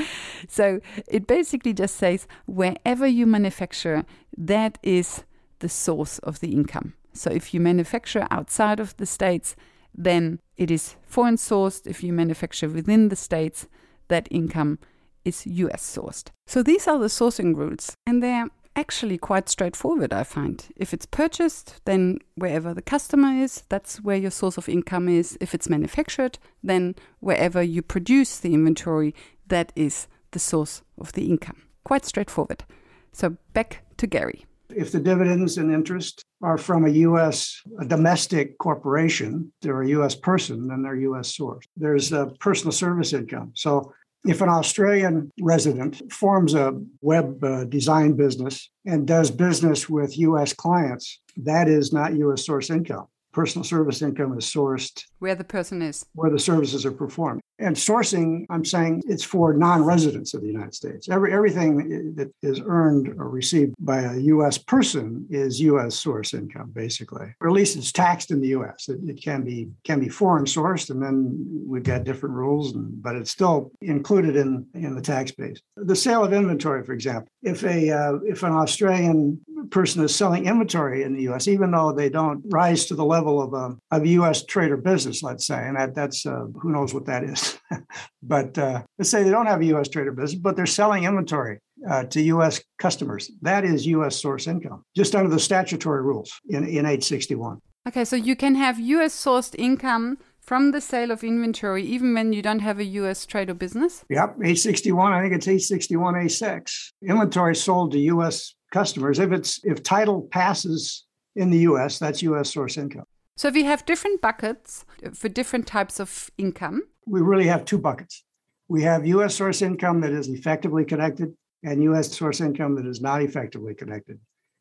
So 0.48 0.80
it 1.08 1.26
basically 1.26 1.72
just 1.72 1.96
says 1.96 2.26
wherever 2.46 3.06
you 3.06 3.26
manufacture, 3.26 4.04
that 4.36 4.78
is 4.82 5.24
the 5.60 5.68
source 5.68 6.18
of 6.18 6.40
the 6.40 6.52
income. 6.52 6.94
So 7.12 7.30
if 7.30 7.54
you 7.54 7.60
manufacture 7.60 8.26
outside 8.30 8.80
of 8.80 8.96
the 8.96 9.06
States, 9.06 9.56
then 9.94 10.40
it 10.56 10.70
is 10.70 10.96
foreign 11.06 11.36
sourced. 11.36 11.86
If 11.86 12.02
you 12.02 12.12
manufacture 12.12 12.68
within 12.68 13.08
the 13.08 13.16
States, 13.16 13.68
that 14.08 14.28
income 14.30 14.78
is 15.24 15.46
US 15.46 15.96
sourced. 15.96 16.30
So 16.46 16.62
these 16.62 16.86
are 16.86 16.98
the 16.98 17.06
sourcing 17.06 17.56
rules, 17.56 17.96
and 18.06 18.22
they're 18.22 18.48
actually 18.76 19.18
quite 19.18 19.48
straightforward, 19.48 20.12
I 20.12 20.24
find. 20.24 20.66
If 20.76 20.92
it's 20.92 21.06
purchased, 21.06 21.80
then 21.84 22.18
wherever 22.34 22.74
the 22.74 22.82
customer 22.82 23.32
is, 23.32 23.62
that's 23.68 24.02
where 24.02 24.16
your 24.16 24.30
source 24.30 24.56
of 24.58 24.68
income 24.68 25.08
is. 25.08 25.38
If 25.40 25.54
it's 25.54 25.68
manufactured, 25.68 26.38
then 26.62 26.96
wherever 27.20 27.62
you 27.62 27.82
produce 27.82 28.38
the 28.38 28.54
inventory, 28.54 29.14
that 29.46 29.72
is 29.76 30.08
the 30.32 30.38
source 30.38 30.82
of 30.98 31.12
the 31.12 31.26
income. 31.26 31.62
Quite 31.84 32.04
straightforward. 32.04 32.64
So 33.12 33.36
back 33.52 33.84
to 33.98 34.06
Gary. 34.06 34.44
If 34.76 34.92
the 34.92 35.00
dividends 35.00 35.58
and 35.58 35.72
interest 35.72 36.22
are 36.42 36.58
from 36.58 36.84
a 36.84 36.90
U.S. 36.90 37.60
A 37.80 37.84
domestic 37.84 38.58
corporation, 38.58 39.52
they're 39.62 39.82
a 39.82 39.88
U.S. 39.88 40.14
person, 40.14 40.68
then 40.68 40.82
they're 40.82 40.96
U.S. 40.96 41.34
source. 41.36 41.64
There's 41.76 42.12
a 42.12 42.32
personal 42.40 42.72
service 42.72 43.12
income. 43.12 43.52
So 43.54 43.92
if 44.24 44.40
an 44.40 44.48
Australian 44.48 45.30
resident 45.40 46.12
forms 46.12 46.54
a 46.54 46.80
web 47.02 47.44
uh, 47.44 47.64
design 47.64 48.14
business 48.14 48.70
and 48.86 49.06
does 49.06 49.30
business 49.30 49.88
with 49.88 50.18
US 50.18 50.52
clients, 50.52 51.20
that 51.36 51.68
is 51.68 51.92
not 51.92 52.14
US 52.14 52.46
source 52.46 52.70
income. 52.70 53.06
Personal 53.32 53.64
service 53.64 54.00
income 54.00 54.38
is 54.38 54.44
sourced 54.44 55.04
where 55.18 55.34
the 55.34 55.44
person 55.44 55.82
is, 55.82 56.06
where 56.14 56.30
the 56.30 56.38
services 56.38 56.86
are 56.86 56.92
performed. 56.92 57.40
And 57.58 57.76
sourcing, 57.76 58.46
I'm 58.50 58.64
saying 58.64 59.02
it's 59.06 59.22
for 59.22 59.54
non-residents 59.54 60.34
of 60.34 60.40
the 60.40 60.48
United 60.48 60.74
States. 60.74 61.08
Every 61.08 61.32
everything 61.32 62.14
that 62.16 62.32
is 62.42 62.60
earned 62.64 63.14
or 63.18 63.28
received 63.28 63.74
by 63.78 64.00
a 64.02 64.16
U.S. 64.16 64.58
person 64.58 65.26
is 65.30 65.60
U.S. 65.60 65.94
source 65.94 66.34
income, 66.34 66.72
basically, 66.74 67.32
or 67.40 67.48
at 67.48 67.54
least 67.54 67.76
it's 67.76 67.92
taxed 67.92 68.30
in 68.30 68.40
the 68.40 68.48
U.S. 68.48 68.88
It, 68.88 68.98
it 69.06 69.22
can 69.22 69.44
be 69.44 69.68
can 69.84 70.00
be 70.00 70.08
foreign 70.08 70.46
sourced, 70.46 70.90
and 70.90 71.02
then 71.02 71.64
we've 71.66 71.82
got 71.84 72.04
different 72.04 72.34
rules, 72.34 72.74
and, 72.74 73.00
but 73.02 73.14
it's 73.14 73.30
still 73.30 73.70
included 73.80 74.36
in 74.36 74.66
in 74.74 74.94
the 74.94 75.02
tax 75.02 75.30
base. 75.30 75.60
The 75.76 75.96
sale 75.96 76.24
of 76.24 76.32
inventory, 76.32 76.84
for 76.84 76.92
example, 76.92 77.28
if 77.42 77.62
a 77.64 77.90
uh, 77.90 78.14
if 78.24 78.42
an 78.42 78.52
Australian 78.52 79.40
person 79.70 80.02
is 80.04 80.14
selling 80.14 80.46
inventory 80.46 81.02
in 81.02 81.14
the 81.14 81.22
U.S., 81.22 81.48
even 81.48 81.70
though 81.70 81.92
they 81.92 82.08
don't 82.08 82.42
rise 82.48 82.86
to 82.86 82.94
the 82.94 83.04
level 83.04 83.40
of 83.40 83.54
a 83.54 83.76
of 83.94 84.06
U.S. 84.06 84.44
trade 84.44 84.70
or 84.70 84.76
business, 84.76 85.22
let's 85.22 85.46
say, 85.46 85.66
and 85.66 85.76
that 85.76 85.94
that's 85.94 86.26
uh, 86.26 86.46
who 86.60 86.72
knows 86.72 86.92
what 86.92 87.06
that 87.06 87.24
is. 87.24 87.43
but 88.22 88.56
uh, 88.58 88.82
let's 88.98 89.10
say 89.10 89.22
they 89.22 89.30
don't 89.30 89.46
have 89.46 89.60
a 89.60 89.66
U.S. 89.66 89.88
trade 89.88 90.06
or 90.06 90.12
business, 90.12 90.40
but 90.40 90.56
they're 90.56 90.66
selling 90.66 91.04
inventory 91.04 91.60
uh, 91.88 92.04
to 92.04 92.20
U.S. 92.22 92.62
customers. 92.78 93.30
That 93.42 93.64
is 93.64 93.86
U.S. 93.86 94.20
source 94.20 94.46
income, 94.46 94.84
just 94.96 95.14
under 95.14 95.30
the 95.30 95.40
statutory 95.40 96.02
rules 96.02 96.32
in, 96.48 96.64
in 96.64 96.86
861. 96.86 97.60
Okay, 97.86 98.04
so 98.04 98.16
you 98.16 98.34
can 98.34 98.54
have 98.54 98.78
U.S. 98.78 99.14
sourced 99.14 99.54
income 99.58 100.18
from 100.40 100.72
the 100.72 100.80
sale 100.80 101.10
of 101.10 101.24
inventory, 101.24 101.82
even 101.84 102.14
when 102.14 102.32
you 102.32 102.42
don't 102.42 102.60
have 102.60 102.78
a 102.78 102.84
U.S. 102.84 103.24
trade 103.26 103.48
or 103.48 103.54
business? 103.54 104.04
Yep, 104.10 104.36
861. 104.36 105.12
I 105.12 105.22
think 105.22 105.34
it's 105.34 105.48
861 105.48 106.14
A6. 106.14 106.92
Inventory 107.02 107.56
sold 107.56 107.92
to 107.92 107.98
U.S. 107.98 108.54
customers. 108.72 109.18
If 109.18 109.32
it's 109.32 109.64
if 109.64 109.82
title 109.82 110.28
passes 110.30 111.04
in 111.36 111.50
the 111.50 111.58
U.S., 111.60 111.98
that's 111.98 112.22
U.S. 112.22 112.52
source 112.52 112.76
income. 112.76 113.04
So 113.36 113.50
we 113.50 113.64
have 113.64 113.84
different 113.84 114.20
buckets 114.20 114.84
for 115.12 115.28
different 115.28 115.66
types 115.66 115.98
of 115.98 116.30
income. 116.38 116.82
We 117.06 117.20
really 117.20 117.46
have 117.46 117.64
two 117.64 117.78
buckets. 117.78 118.24
We 118.68 118.82
have 118.82 119.06
U.S. 119.06 119.34
source 119.34 119.60
income 119.60 120.00
that 120.02 120.12
is 120.12 120.28
effectively 120.28 120.84
connected 120.84 121.34
and 121.64 121.82
U.S. 121.82 122.16
source 122.16 122.40
income 122.40 122.76
that 122.76 122.86
is 122.86 123.00
not 123.00 123.22
effectively 123.22 123.74
connected. 123.74 124.20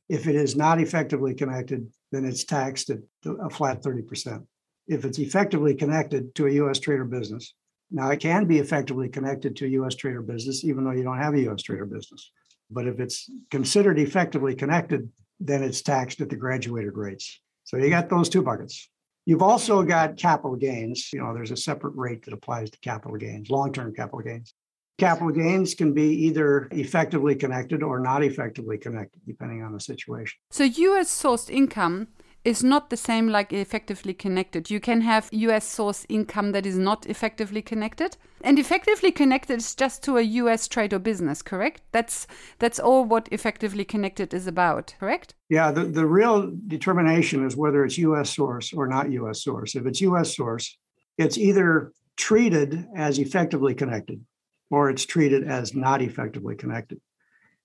If 0.10 0.28
it 0.28 0.36
is 0.36 0.56
not 0.56 0.80
effectively 0.80 1.34
connected, 1.34 1.88
then 2.12 2.26
it's 2.26 2.44
taxed 2.44 2.90
at 2.90 3.00
a 3.26 3.50
flat 3.50 3.82
30%. 3.82 4.46
If 4.88 5.06
it's 5.06 5.20
effectively 5.20 5.76
connected 5.76 6.34
to 6.36 6.48
a 6.48 6.52
U.S. 6.52 6.80
trade 6.80 7.00
or 7.00 7.06
business, 7.06 7.54
now 7.92 8.10
it 8.10 8.20
can 8.20 8.46
be 8.46 8.60
effectively 8.60 9.08
connected 9.08 9.56
to 9.58 9.66
a 9.66 9.70
U.S. 9.70 9.96
trade 9.96 10.16
or 10.16 10.22
business, 10.22 10.64
even 10.64 10.84
though 10.84 10.92
you 10.92 11.04
don't 11.04 11.20
have 11.20 11.36
a 11.36 11.42
U.S. 11.42 11.62
trade 11.62 11.80
or 11.80 11.86
business. 11.86 12.32
But 12.72 12.88
if 12.88 13.00
it's 13.00 13.30
considered 13.52 14.00
effectively 14.00 14.56
connected, 14.56 15.10
then 15.40 15.64
it's 15.64 15.82
taxed 15.82 16.20
at 16.22 16.30
the 16.30 16.36
graduated 16.36 16.98
rates. 16.98 17.40
So 17.64 17.78
you 17.78 17.90
got 17.90 18.10
those 18.10 18.30
two 18.30 18.42
buckets. 18.42 18.90
You've 19.26 19.42
also 19.42 19.84
got 19.84 20.18
capital 20.18 20.56
gains. 20.56 21.10
You 21.14 21.22
know, 21.22 21.34
there's 21.34 21.52
a 21.52 21.58
separate 21.58 21.96
rate 21.96 22.26
that 22.26 22.34
applies 22.34 22.70
to 22.72 22.80
capital 22.80 23.18
gains, 23.18 23.50
long-term 23.50 23.94
capital 23.94 24.20
gains. 24.20 24.54
Capital 25.00 25.32
gains 25.32 25.74
can 25.74 25.94
be 25.94 26.26
either 26.28 26.68
effectively 26.72 27.36
connected 27.36 27.82
or 27.82 28.00
not 28.00 28.24
effectively 28.24 28.78
connected, 28.78 29.22
depending 29.26 29.64
on 29.64 29.74
the 29.74 29.80
situation. 29.80 30.38
So 30.52 30.66
US 30.66 31.10
sourced 31.10 31.50
income 31.50 32.10
is 32.46 32.64
not 32.64 32.90
the 32.90 32.98
same 32.98 33.30
like 33.30 33.54
effectively 33.54 34.14
connected. 34.14 34.70
You 34.70 34.80
can 34.80 35.02
have 35.02 35.30
US 35.32 35.66
source 35.66 36.06
income 36.10 36.52
that 36.52 36.66
is 36.66 36.78
not 36.78 37.06
effectively 37.06 37.62
connected. 37.62 38.18
And 38.42 38.60
effectively 38.60 39.12
connected 39.12 39.60
is 39.60 39.76
just 39.76 40.04
to 40.04 40.18
a 40.18 40.22
US 40.22 40.68
trade 40.68 40.94
or 40.94 41.00
business, 41.00 41.42
correct? 41.42 41.82
That's 41.92 42.28
that's 42.60 42.80
all 42.80 43.06
what 43.06 43.30
effectively 43.32 43.86
connected 43.86 44.34
is 44.34 44.48
about, 44.48 44.94
correct? 45.00 45.36
Yeah, 45.50 45.72
the, 45.72 45.86
the 45.86 46.06
real 46.06 46.52
determination 46.68 47.46
is 47.46 47.56
whether 47.56 47.86
it's 47.86 47.98
US 47.98 48.30
source 48.30 48.74
or 48.74 48.88
not 48.88 49.12
US 49.12 49.42
source. 49.44 49.76
If 49.76 49.86
it's 49.86 50.02
US 50.02 50.36
source, 50.36 50.78
it's 51.18 51.38
either 51.38 51.94
treated 52.18 52.86
as 52.96 53.20
effectively 53.20 53.74
connected 53.74 54.24
or 54.70 54.90
it's 54.90 55.06
treated 55.06 55.48
as 55.48 55.74
not 55.74 56.02
effectively 56.02 56.56
connected. 56.56 57.00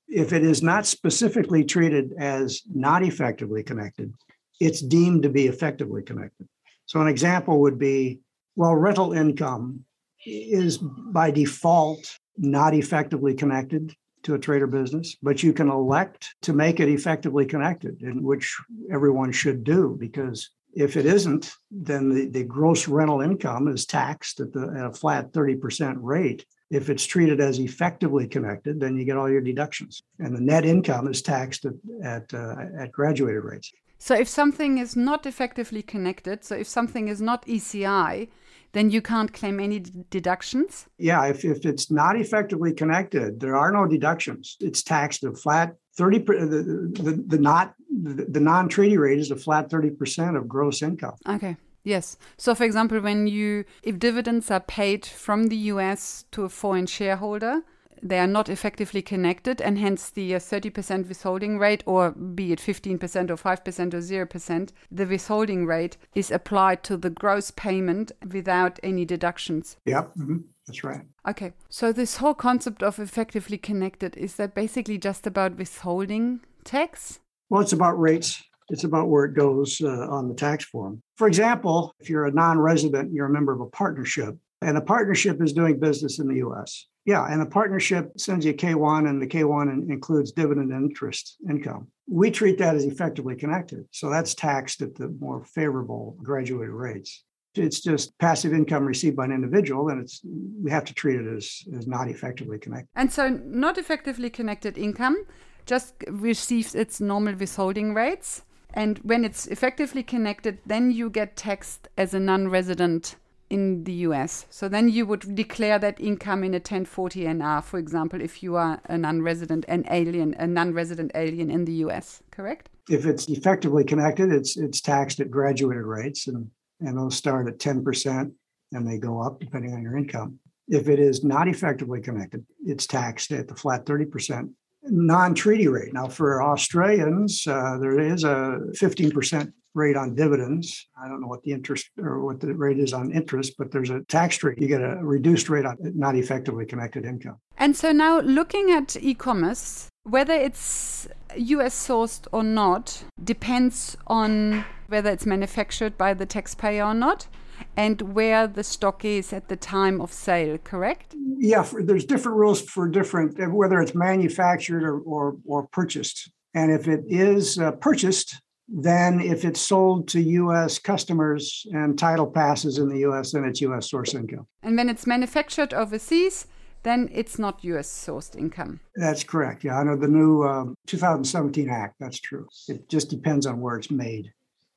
If 0.07 0.33
it 0.33 0.43
is 0.43 0.63
not 0.63 0.87
specifically 0.87 1.65
treated 1.65 2.13
as 2.19 2.63
not 2.73 3.03
effectively 3.03 3.63
connected, 3.63 4.15
it's 4.61 4.81
deemed 4.81 5.23
to 5.23 5.29
be 5.29 5.47
effectively 5.47 6.03
connected. 6.03 6.49
So, 6.87 7.01
an 7.01 7.09
example 7.09 7.61
would 7.61 7.79
be 7.79 8.21
well, 8.57 8.75
rental 8.75 9.13
income 9.13 9.85
is 10.27 10.79
by 10.79 11.31
default 11.31 12.19
not 12.37 12.75
effectively 12.75 13.35
connected 13.35 13.95
to 14.25 14.35
a 14.35 14.39
trade 14.39 14.63
or 14.63 14.67
business, 14.67 15.17
but 15.23 15.45
you 15.45 15.53
can 15.53 15.69
elect 15.71 16.35
to 16.43 16.53
make 16.53 16.81
it 16.81 16.89
effectively 16.89 17.47
connected, 17.47 18.03
in 18.03 18.23
which 18.23 18.57
everyone 18.93 19.31
should 19.31 19.63
do 19.63 19.97
because 19.99 20.51
if 20.75 20.97
it 20.97 21.07
isn't, 21.07 21.53
then 21.71 22.09
the, 22.09 22.27
the 22.27 22.45
gross 22.45 22.89
rental 22.89 23.21
income 23.21 23.69
is 23.69 23.87
taxed 23.87 24.41
at, 24.41 24.53
the, 24.53 24.75
at 24.77 24.87
a 24.87 24.93
flat 24.93 25.33
30% 25.33 25.97
rate. 26.01 26.45
If 26.71 26.91
it's 26.91 27.07
treated 27.07 27.41
as 27.41 27.59
effectively 27.59 28.29
connected, 28.29 28.79
then 28.79 28.97
you 28.97 29.05
get 29.05 29.17
all 29.17 29.31
your 29.31 29.41
deductions, 29.41 30.03
and 30.19 30.37
the 30.37 30.41
net 30.41 30.67
income 30.67 31.09
is 31.09 31.23
taxed 31.23 31.65
at 31.65 31.73
at, 32.05 32.35
uh, 32.35 32.57
at 32.79 32.93
graduated 32.93 33.43
rates. 33.43 33.73
So 33.99 34.15
if 34.15 34.29
something 34.29 34.79
is 34.79 34.97
not 34.97 35.27
effectively 35.27 35.83
connected, 35.83 36.45
so 36.45 36.55
if 36.55 36.69
something 36.69 37.09
is 37.09 37.21
not 37.21 37.45
ECI, 37.47 38.29
then 38.73 38.91
you 38.91 39.03
can't 39.03 39.33
claim 39.33 39.59
any 39.59 39.81
d- 39.81 40.05
deductions? 40.11 40.87
Yeah, 40.99 41.27
if, 41.27 41.45
if 41.45 41.65
it's 41.65 41.91
not 41.91 42.17
effectively 42.17 42.73
connected, 42.73 43.41
there 43.41 43.57
are 43.57 43.73
no 43.73 43.87
deductions. 43.87 44.57
It's 44.61 44.83
taxed 44.83 45.25
a 45.25 45.33
flat 45.33 45.75
30 45.97 46.19
the, 46.19 46.93
the, 47.03 47.25
the 47.27 47.39
not 47.39 47.75
the, 47.91 48.27
the 48.29 48.41
non-treaty 48.41 48.97
rate 48.97 49.19
is 49.19 49.33
a 49.33 49.37
flat 49.37 49.69
30% 49.69 50.37
of 50.37 50.47
gross 50.47 50.83
income. 50.83 51.15
Okay. 51.29 51.57
Yes. 51.83 52.17
So 52.37 52.55
for 52.55 52.65
example, 52.65 53.01
when 53.01 53.27
you 53.27 53.65
if 53.83 53.99
dividends 53.99 54.51
are 54.51 54.61
paid 54.61 55.07
from 55.07 55.47
the 55.47 55.57
US 55.73 56.25
to 56.33 56.45
a 56.45 56.49
foreign 56.49 56.87
shareholder, 56.87 57.63
they 58.03 58.19
are 58.19 58.27
not 58.27 58.49
effectively 58.49 59.03
connected, 59.03 59.61
and 59.61 59.79
hence 59.79 60.11
the 60.11 60.33
30% 60.33 61.01
uh, 61.05 61.09
withholding 61.09 61.59
rate, 61.59 61.83
or 61.87 62.13
be 62.13 62.53
it 62.53 62.59
15% 62.59 63.31
or 63.31 63.37
5% 63.37 63.95
or 63.95 64.27
0%, 64.27 64.73
the 64.91 65.07
withholding 65.07 65.67
rate 65.67 65.97
is 66.15 66.31
applied 66.31 66.83
to 66.85 66.97
the 66.97 67.11
gross 67.11 67.51
payment 67.51 68.13
without 68.33 68.79
any 68.83 69.05
deductions. 69.05 69.77
Yep, 69.87 70.15
mm-hmm. 70.17 70.39
that's 70.67 70.85
right. 70.85 71.03
Okay, 71.29 71.53
so 71.69 71.93
this 71.93 72.17
whole 72.17 72.35
concept 72.35 72.83
of 72.83 72.99
effectively 72.99 73.59
connected 73.59 74.17
is 74.17 74.37
that 74.37 74.55
basically 74.55 74.99
just 74.99 75.27
about 75.27 75.57
withholding 75.57 76.41
tax? 76.65 77.21
Well, 77.51 77.63
it's 77.63 77.73
about 77.73 77.99
rates. 77.99 78.43
It's 78.71 78.85
about 78.85 79.09
where 79.09 79.25
it 79.25 79.35
goes 79.35 79.81
uh, 79.81 80.09
on 80.11 80.29
the 80.29 80.35
tax 80.35 80.65
form. 80.65 81.03
For 81.17 81.27
example, 81.27 81.95
if 82.01 82.11
you're 82.11 82.27
a 82.27 82.33
non 82.33 82.59
resident, 82.59 83.13
you're 83.13 83.27
a 83.27 83.33
member 83.33 83.53
of 83.53 83.61
a 83.61 83.67
partnership, 83.67 84.37
and 84.61 84.77
a 84.77 84.83
partnership 84.83 85.43
is 85.43 85.53
doing 85.53 85.81
business 85.81 86.19
in 86.19 86.29
the 86.29 86.47
US. 86.47 86.87
Yeah, 87.09 87.25
and 87.25 87.41
the 87.41 87.47
partnership 87.47 88.13
sends 88.21 88.45
you 88.45 88.53
K1, 88.53 89.09
and 89.09 89.23
the 89.23 89.27
K1 89.27 89.89
includes 89.91 90.31
dividend 90.31 90.73
interest 90.73 91.39
income. 91.49 91.89
We 92.07 92.31
treat 92.31 92.59
that 92.59 92.75
as 92.75 92.85
effectively 92.85 93.35
connected. 93.35 93.87
So 93.93 94.11
that's 94.11 94.35
taxed 94.35 94.83
at 94.83 94.95
the 94.95 95.09
more 95.19 95.43
favorable 95.43 96.19
graduated 96.23 96.75
rates. 96.75 97.25
it's 97.55 97.81
just 97.81 98.07
passive 98.19 98.53
income 98.53 98.85
received 98.85 99.17
by 99.17 99.25
an 99.25 99.33
individual, 99.33 99.89
and 99.89 100.03
it's 100.03 100.21
we 100.63 100.71
have 100.71 100.85
to 100.85 100.93
treat 100.93 101.19
it 101.19 101.27
as, 101.35 101.63
as 101.79 101.87
not 101.87 102.09
effectively 102.09 102.59
connected. 102.59 102.91
And 102.95 103.11
so, 103.11 103.31
not 103.31 103.79
effectively 103.79 104.29
connected 104.29 104.77
income 104.77 105.17
just 105.65 105.95
receives 106.09 106.75
its 106.75 107.01
normal 107.01 107.37
withholding 107.37 107.95
rates. 107.95 108.43
And 108.75 108.99
when 108.99 109.25
it's 109.25 109.47
effectively 109.47 110.03
connected, 110.03 110.59
then 110.67 110.91
you 110.91 111.09
get 111.09 111.37
taxed 111.37 111.89
as 111.97 112.13
a 112.13 112.21
non 112.21 112.49
resident 112.49 113.17
in 113.51 113.85
the 113.85 113.93
US. 114.09 114.47
So 114.51 114.69
then 114.69 114.89
you 114.89 115.07
would 115.07 115.35
declare 115.35 115.79
that 115.79 116.01
income 116.01 116.45
in 116.45 116.53
a 116.53 116.59
1040 116.59 117.25
NR, 117.25 117.63
for 117.63 117.79
example, 117.79 118.21
if 118.21 118.43
you 118.43 118.57
are 118.57 118.81
a 118.85 118.99
non 118.99 119.23
resident, 119.23 119.65
an 119.69 119.85
alien, 119.91 120.35
a 120.39 120.47
non 120.47 120.73
resident 120.73 121.13
alien 121.15 121.51
in 121.51 121.65
the 121.65 121.73
US, 121.85 122.23
correct? 122.31 122.69
If 122.89 123.07
it's 123.07 123.29
effectively 123.29 123.85
connected, 123.85 124.33
it's 124.33 124.57
it's 124.57 124.81
taxed 124.81 125.21
at 125.21 125.31
graduated 125.31 125.85
rates 125.85 126.29
and 126.29 126.51
and 126.81 126.97
those 126.97 127.17
start 127.17 127.49
at 127.49 127.59
10% 127.59 128.31
and 128.73 128.87
they 128.87 128.99
go 128.99 129.21
up 129.21 129.41
depending 129.41 129.75
on 129.75 129.83
your 129.83 129.97
income. 129.97 130.39
If 130.69 130.89
it 130.89 130.99
is 130.99 131.25
not 131.25 131.49
effectively 131.49 132.01
connected, 132.01 132.45
it's 132.65 132.87
taxed 132.87 133.33
at 133.33 133.49
the 133.49 133.55
flat 133.55 133.85
30% 133.85 134.51
non 134.85 135.35
treaty 135.35 135.69
rate. 135.69 135.93
Now, 135.93 136.09
for 136.09 136.43
Australians, 136.43 137.47
uh, 137.47 137.79
there 137.79 137.99
is 137.99 138.25
a 138.25 138.59
15% 138.81 139.53
rate 139.79 139.97
on 139.97 140.15
dividends. 140.15 140.87
I 141.03 141.09
don't 141.09 141.21
know 141.21 141.29
what 141.29 141.43
the 141.43 141.53
interest 141.53 141.89
or 141.97 142.25
what 142.25 142.41
the 142.41 142.53
rate 142.55 142.79
is 142.79 142.93
on 142.93 143.13
interest, 143.13 143.55
but 143.57 143.71
there's 143.73 143.91
a 143.91 144.01
tax 144.09 144.43
rate. 144.43 144.59
You 144.61 144.69
get 144.69 144.83
a 144.83 144.97
reduced 144.97 145.49
rate 145.49 145.65
on 145.65 145.77
not 145.81 146.15
effectively 146.17 146.67
connected 146.67 147.05
income. 147.05 147.39
And 147.57 147.77
so 147.77 147.93
now 147.93 148.21
looking 148.21 148.71
at 148.71 148.97
e 149.01 149.15
commerce, 149.15 149.89
whether 150.03 150.35
it's 150.35 151.09
US 151.37 151.75
sourced 151.89 152.27
or 152.33 152.43
not 152.43 153.05
depends 153.23 153.97
on 154.07 154.65
whether 154.89 155.11
it's 155.11 155.27
manufactured 155.27 155.97
by 155.97 156.15
the 156.15 156.27
taxpayer 156.27 156.85
or 156.85 156.95
not 156.95 157.29
and 157.77 158.15
where 158.15 158.47
the 158.47 158.65
stock 158.65 159.05
is 159.05 159.33
at 159.33 159.49
the 159.49 159.57
time 159.57 160.01
of 160.01 160.13
sale, 160.13 160.59
correct? 160.59 161.15
Yeah, 161.39 161.63
for, 161.63 161.83
there's 161.83 162.05
different 162.05 162.39
rules 162.39 162.61
for 162.63 162.89
different, 162.89 163.37
whether 163.53 163.81
it's 163.81 163.95
manufactured 163.95 164.83
or, 164.83 164.99
or, 165.01 165.37
or 165.45 165.67
purchased. 165.69 166.31
And 166.55 166.73
if 166.73 166.89
it 166.89 167.05
is 167.07 167.59
uh, 167.59 167.73
purchased, 167.73 168.41
then 168.69 169.21
if 169.21 169.45
it's 169.45 169.61
sold 169.61 170.09
to 170.09 170.21
US 170.21 170.79
customers 170.79 171.67
and 171.73 171.99
title 171.99 172.27
passes 172.27 172.79
in 172.79 172.89
the 172.89 172.99
US, 173.09 173.33
then 173.33 173.45
it's 173.45 173.61
US 173.63 173.91
source 173.91 174.15
income. 174.15 174.47
And 174.63 174.77
when 174.77 174.89
it's 174.89 175.07
manufactured 175.07 175.73
overseas, 175.73 176.47
then 176.83 177.09
it's 177.13 177.39
not 177.39 177.65
US 177.65 177.89
sourced 177.89 178.37
income. 178.37 178.81
That's 178.95 179.25
correct. 179.25 179.65
Yeah, 179.65 179.79
under 179.81 179.97
the 179.97 180.09
new 180.09 180.43
um, 180.45 180.75
2017 180.87 181.69
Act, 181.69 181.97
that's 181.99 182.21
true. 182.21 182.47
It 182.69 182.89
just 182.89 183.09
depends 183.11 183.47
on 183.47 183.61
where 183.61 183.77
it's 183.77 183.91
made. 183.91 184.31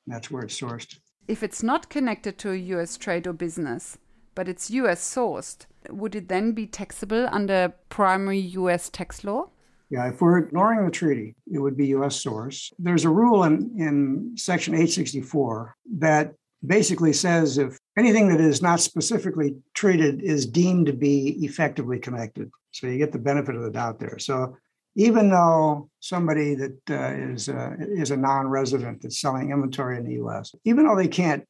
That's 0.06 0.30
where 0.30 0.42
it's 0.42 0.58
sourced. 0.58 0.98
If 1.28 1.42
it's 1.42 1.62
not 1.62 1.90
connected 1.90 2.38
to 2.38 2.50
a 2.50 2.56
US 2.56 2.96
trade 2.96 3.26
or 3.26 3.32
business, 3.32 3.98
but 4.34 4.48
it's 4.48 4.70
US 4.70 5.02
sourced, 5.02 5.66
would 5.90 6.14
it 6.14 6.28
then 6.28 6.52
be 6.52 6.66
taxable 6.66 7.28
under 7.30 7.74
primary 7.88 8.38
US 8.38 8.88
tax 8.88 9.22
law? 9.22 9.50
Yeah, 9.92 10.08
if 10.08 10.22
we're 10.22 10.38
ignoring 10.38 10.86
the 10.86 10.90
treaty, 10.90 11.34
it 11.52 11.58
would 11.58 11.76
be 11.76 11.88
US 11.88 12.16
source. 12.16 12.72
There's 12.78 13.04
a 13.04 13.10
rule 13.10 13.44
in, 13.44 13.70
in 13.76 14.32
Section 14.38 14.72
864 14.72 15.76
that 15.98 16.32
basically 16.66 17.12
says 17.12 17.58
if 17.58 17.78
anything 17.98 18.28
that 18.28 18.40
is 18.40 18.62
not 18.62 18.80
specifically 18.80 19.54
treated 19.74 20.22
is 20.22 20.46
deemed 20.46 20.86
to 20.86 20.94
be 20.94 21.36
effectively 21.44 21.98
connected. 21.98 22.50
So 22.70 22.86
you 22.86 22.96
get 22.96 23.12
the 23.12 23.18
benefit 23.18 23.54
of 23.54 23.64
the 23.64 23.70
doubt 23.70 23.98
there. 23.98 24.18
So 24.18 24.56
even 24.94 25.28
though 25.28 25.90
somebody 26.00 26.54
that 26.54 26.78
uh, 26.88 27.32
is 27.34 27.50
is 27.50 28.12
a 28.12 28.16
non-resident 28.16 29.02
that's 29.02 29.20
selling 29.20 29.50
inventory 29.50 29.98
in 29.98 30.04
the 30.04 30.14
U.S., 30.24 30.54
even 30.64 30.86
though 30.86 30.96
they 30.96 31.08
can't 31.08 31.44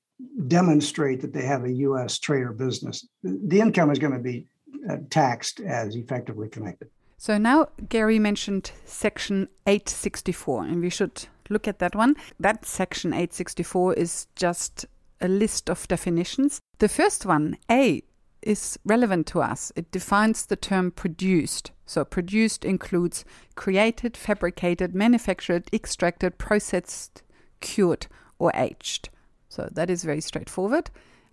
demonstrate 0.48 1.20
that 1.20 1.32
they 1.32 1.42
have 1.42 1.64
a 1.64 1.72
U.S. 1.86 2.18
trade 2.18 2.42
or 2.42 2.52
business, 2.52 3.06
the 3.22 3.60
income 3.60 3.92
is 3.92 4.00
going 4.00 4.14
to 4.14 4.18
be 4.18 4.46
uh, 4.90 4.96
taxed 5.10 5.60
as 5.60 5.94
effectively 5.94 6.48
connected. 6.48 6.88
So 7.22 7.38
now 7.38 7.68
Gary 7.88 8.18
mentioned 8.18 8.72
Section 8.84 9.46
864, 9.68 10.64
and 10.64 10.80
we 10.80 10.90
should 10.90 11.28
look 11.48 11.68
at 11.68 11.78
that 11.78 11.94
one. 11.94 12.16
That 12.40 12.66
Section 12.66 13.12
864 13.12 13.94
is 13.94 14.26
just 14.34 14.86
a 15.20 15.28
list 15.28 15.70
of 15.70 15.86
definitions. 15.86 16.58
The 16.80 16.88
first 16.88 17.24
one, 17.24 17.58
A, 17.70 18.02
is 18.42 18.76
relevant 18.84 19.28
to 19.28 19.40
us. 19.40 19.70
It 19.76 19.92
defines 19.92 20.46
the 20.46 20.56
term 20.56 20.90
produced. 20.90 21.70
So, 21.86 22.04
produced 22.04 22.64
includes 22.64 23.24
created, 23.54 24.16
fabricated, 24.16 24.92
manufactured, 24.92 25.68
extracted, 25.72 26.38
processed, 26.38 27.22
cured, 27.60 28.08
or 28.40 28.50
aged. 28.52 29.10
So, 29.48 29.68
that 29.70 29.90
is 29.90 30.02
very 30.02 30.22
straightforward 30.22 30.90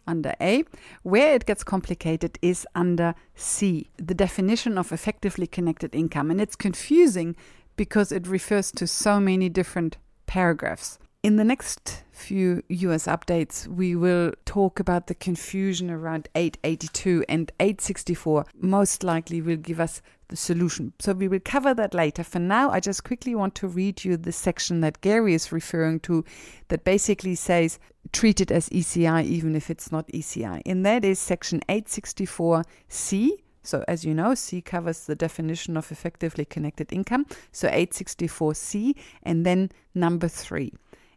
under 0.10 0.34
A. 0.42 0.64
Where 1.04 1.36
it 1.36 1.46
gets 1.46 1.64
complicated 1.64 2.38
is 2.42 2.68
under 2.76 3.16
C, 3.36 3.90
the 3.98 4.14
definition 4.14 4.78
of 4.78 4.92
effectively 4.92 5.48
connected 5.48 5.96
income. 5.96 6.32
And 6.32 6.42
it's 6.42 6.56
confusing 6.56 7.36
because 7.78 8.12
it 8.12 8.28
refers 8.28 8.72
to 8.74 8.88
so 8.88 9.20
many 9.20 9.48
different 9.48 9.98
paragraphs. 10.26 11.00
In 11.22 11.36
the 11.36 11.44
next 11.44 12.06
few 12.14 12.64
US 12.70 13.06
updates, 13.06 13.68
we 13.68 13.94
will 13.94 14.32
talk 14.46 14.80
about 14.80 15.08
the 15.08 15.16
confusion 15.16 15.92
around 15.92 16.30
882 16.34 17.26
and 17.28 17.52
864. 17.60 18.46
Most 18.62 19.04
likely 19.04 19.42
will 19.42 19.58
give 19.58 19.82
us 19.82 20.02
the 20.30 20.38
solution. 20.38 20.94
So 20.98 21.12
we 21.12 21.28
will 21.28 21.42
cover 21.44 21.74
that 21.74 21.94
later. 21.94 22.24
For 22.24 22.40
now, 22.40 22.70
I 22.70 22.80
just 22.80 23.04
quickly 23.04 23.36
want 23.36 23.54
to 23.56 23.68
read 23.68 24.06
you 24.06 24.16
the 24.16 24.32
section 24.32 24.80
that 24.80 25.02
Gary 25.02 25.34
is 25.34 25.52
referring 25.52 26.00
to 26.02 26.24
that 26.70 26.86
basically 26.86 27.36
says 27.36 27.80
treat 28.14 28.40
it 28.40 28.50
as 28.50 28.70
ECI 28.70 29.26
even 29.26 29.58
if 29.58 29.70
it's 29.70 29.92
not 29.92 30.08
ECI. 30.08 30.62
And 30.66 30.86
that 30.86 31.04
is 31.04 31.20
section 31.20 31.60
864C. 31.68 33.32
So, 33.62 33.84
as 33.90 34.06
you 34.06 34.14
know, 34.14 34.36
C 34.36 34.62
covers 34.62 35.06
the 35.06 35.16
definition 35.16 35.76
of 35.76 35.92
effectively 35.92 36.46
connected 36.46 36.94
income. 36.94 37.26
So, 37.52 37.68
864C, 37.68 38.96
and 39.24 39.46
then 39.46 39.70
number 39.94 40.30
three. 40.30 40.72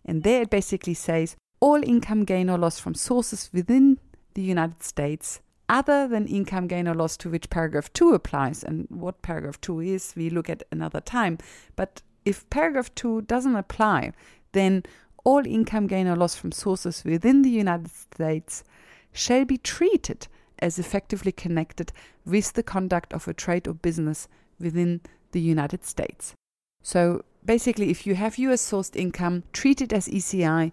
And 0.04 0.22
there 0.22 0.42
it 0.42 0.50
basically 0.50 0.94
says 0.94 1.36
all 1.60 1.82
income 1.82 2.24
gain 2.24 2.50
or 2.50 2.58
loss 2.58 2.78
from 2.78 2.94
sources 2.94 3.50
within 3.52 3.98
the 4.34 4.42
United 4.42 4.82
States 4.82 5.40
other 5.68 6.06
than 6.06 6.26
income 6.26 6.66
gain 6.66 6.86
or 6.86 6.94
loss 6.94 7.16
to 7.16 7.30
which 7.30 7.48
paragraph 7.48 7.92
2 7.92 8.12
applies. 8.12 8.62
And 8.62 8.86
what 8.90 9.22
paragraph 9.22 9.60
2 9.60 9.80
is, 9.80 10.12
we 10.16 10.28
look 10.28 10.50
at 10.50 10.62
another 10.70 11.00
time. 11.00 11.38
But 11.76 12.02
if 12.24 12.48
paragraph 12.50 12.94
2 12.94 13.22
doesn't 13.22 13.56
apply, 13.56 14.12
then 14.52 14.82
all 15.24 15.46
income 15.46 15.86
gain 15.86 16.08
or 16.08 16.16
loss 16.16 16.34
from 16.34 16.52
sources 16.52 17.04
within 17.04 17.42
the 17.42 17.50
United 17.50 17.90
States 17.90 18.64
shall 19.12 19.44
be 19.44 19.56
treated 19.56 20.26
as 20.58 20.78
effectively 20.78 21.32
connected 21.32 21.92
with 22.24 22.52
the 22.52 22.62
conduct 22.62 23.12
of 23.12 23.26
a 23.26 23.34
trade 23.34 23.66
or 23.66 23.74
business 23.74 24.28
within 24.60 25.00
the 25.32 25.40
United 25.40 25.84
States. 25.84 26.34
So 26.82 27.24
basically, 27.44 27.90
if 27.90 28.06
you 28.06 28.14
have 28.14 28.38
US 28.38 28.62
sourced 28.62 28.96
income, 28.96 29.42
treat 29.52 29.80
it 29.80 29.92
as 29.92 30.08
ECI, 30.08 30.72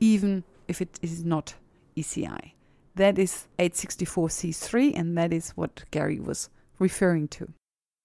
even 0.00 0.44
if 0.66 0.80
it 0.80 0.98
is 1.02 1.24
not 1.24 1.54
ECI. 1.96 2.52
That 2.94 3.18
is 3.18 3.46
864C3, 3.58 4.98
and 4.98 5.16
that 5.16 5.32
is 5.32 5.50
what 5.50 5.84
Gary 5.90 6.18
was 6.18 6.50
referring 6.78 7.28
to. 7.28 7.52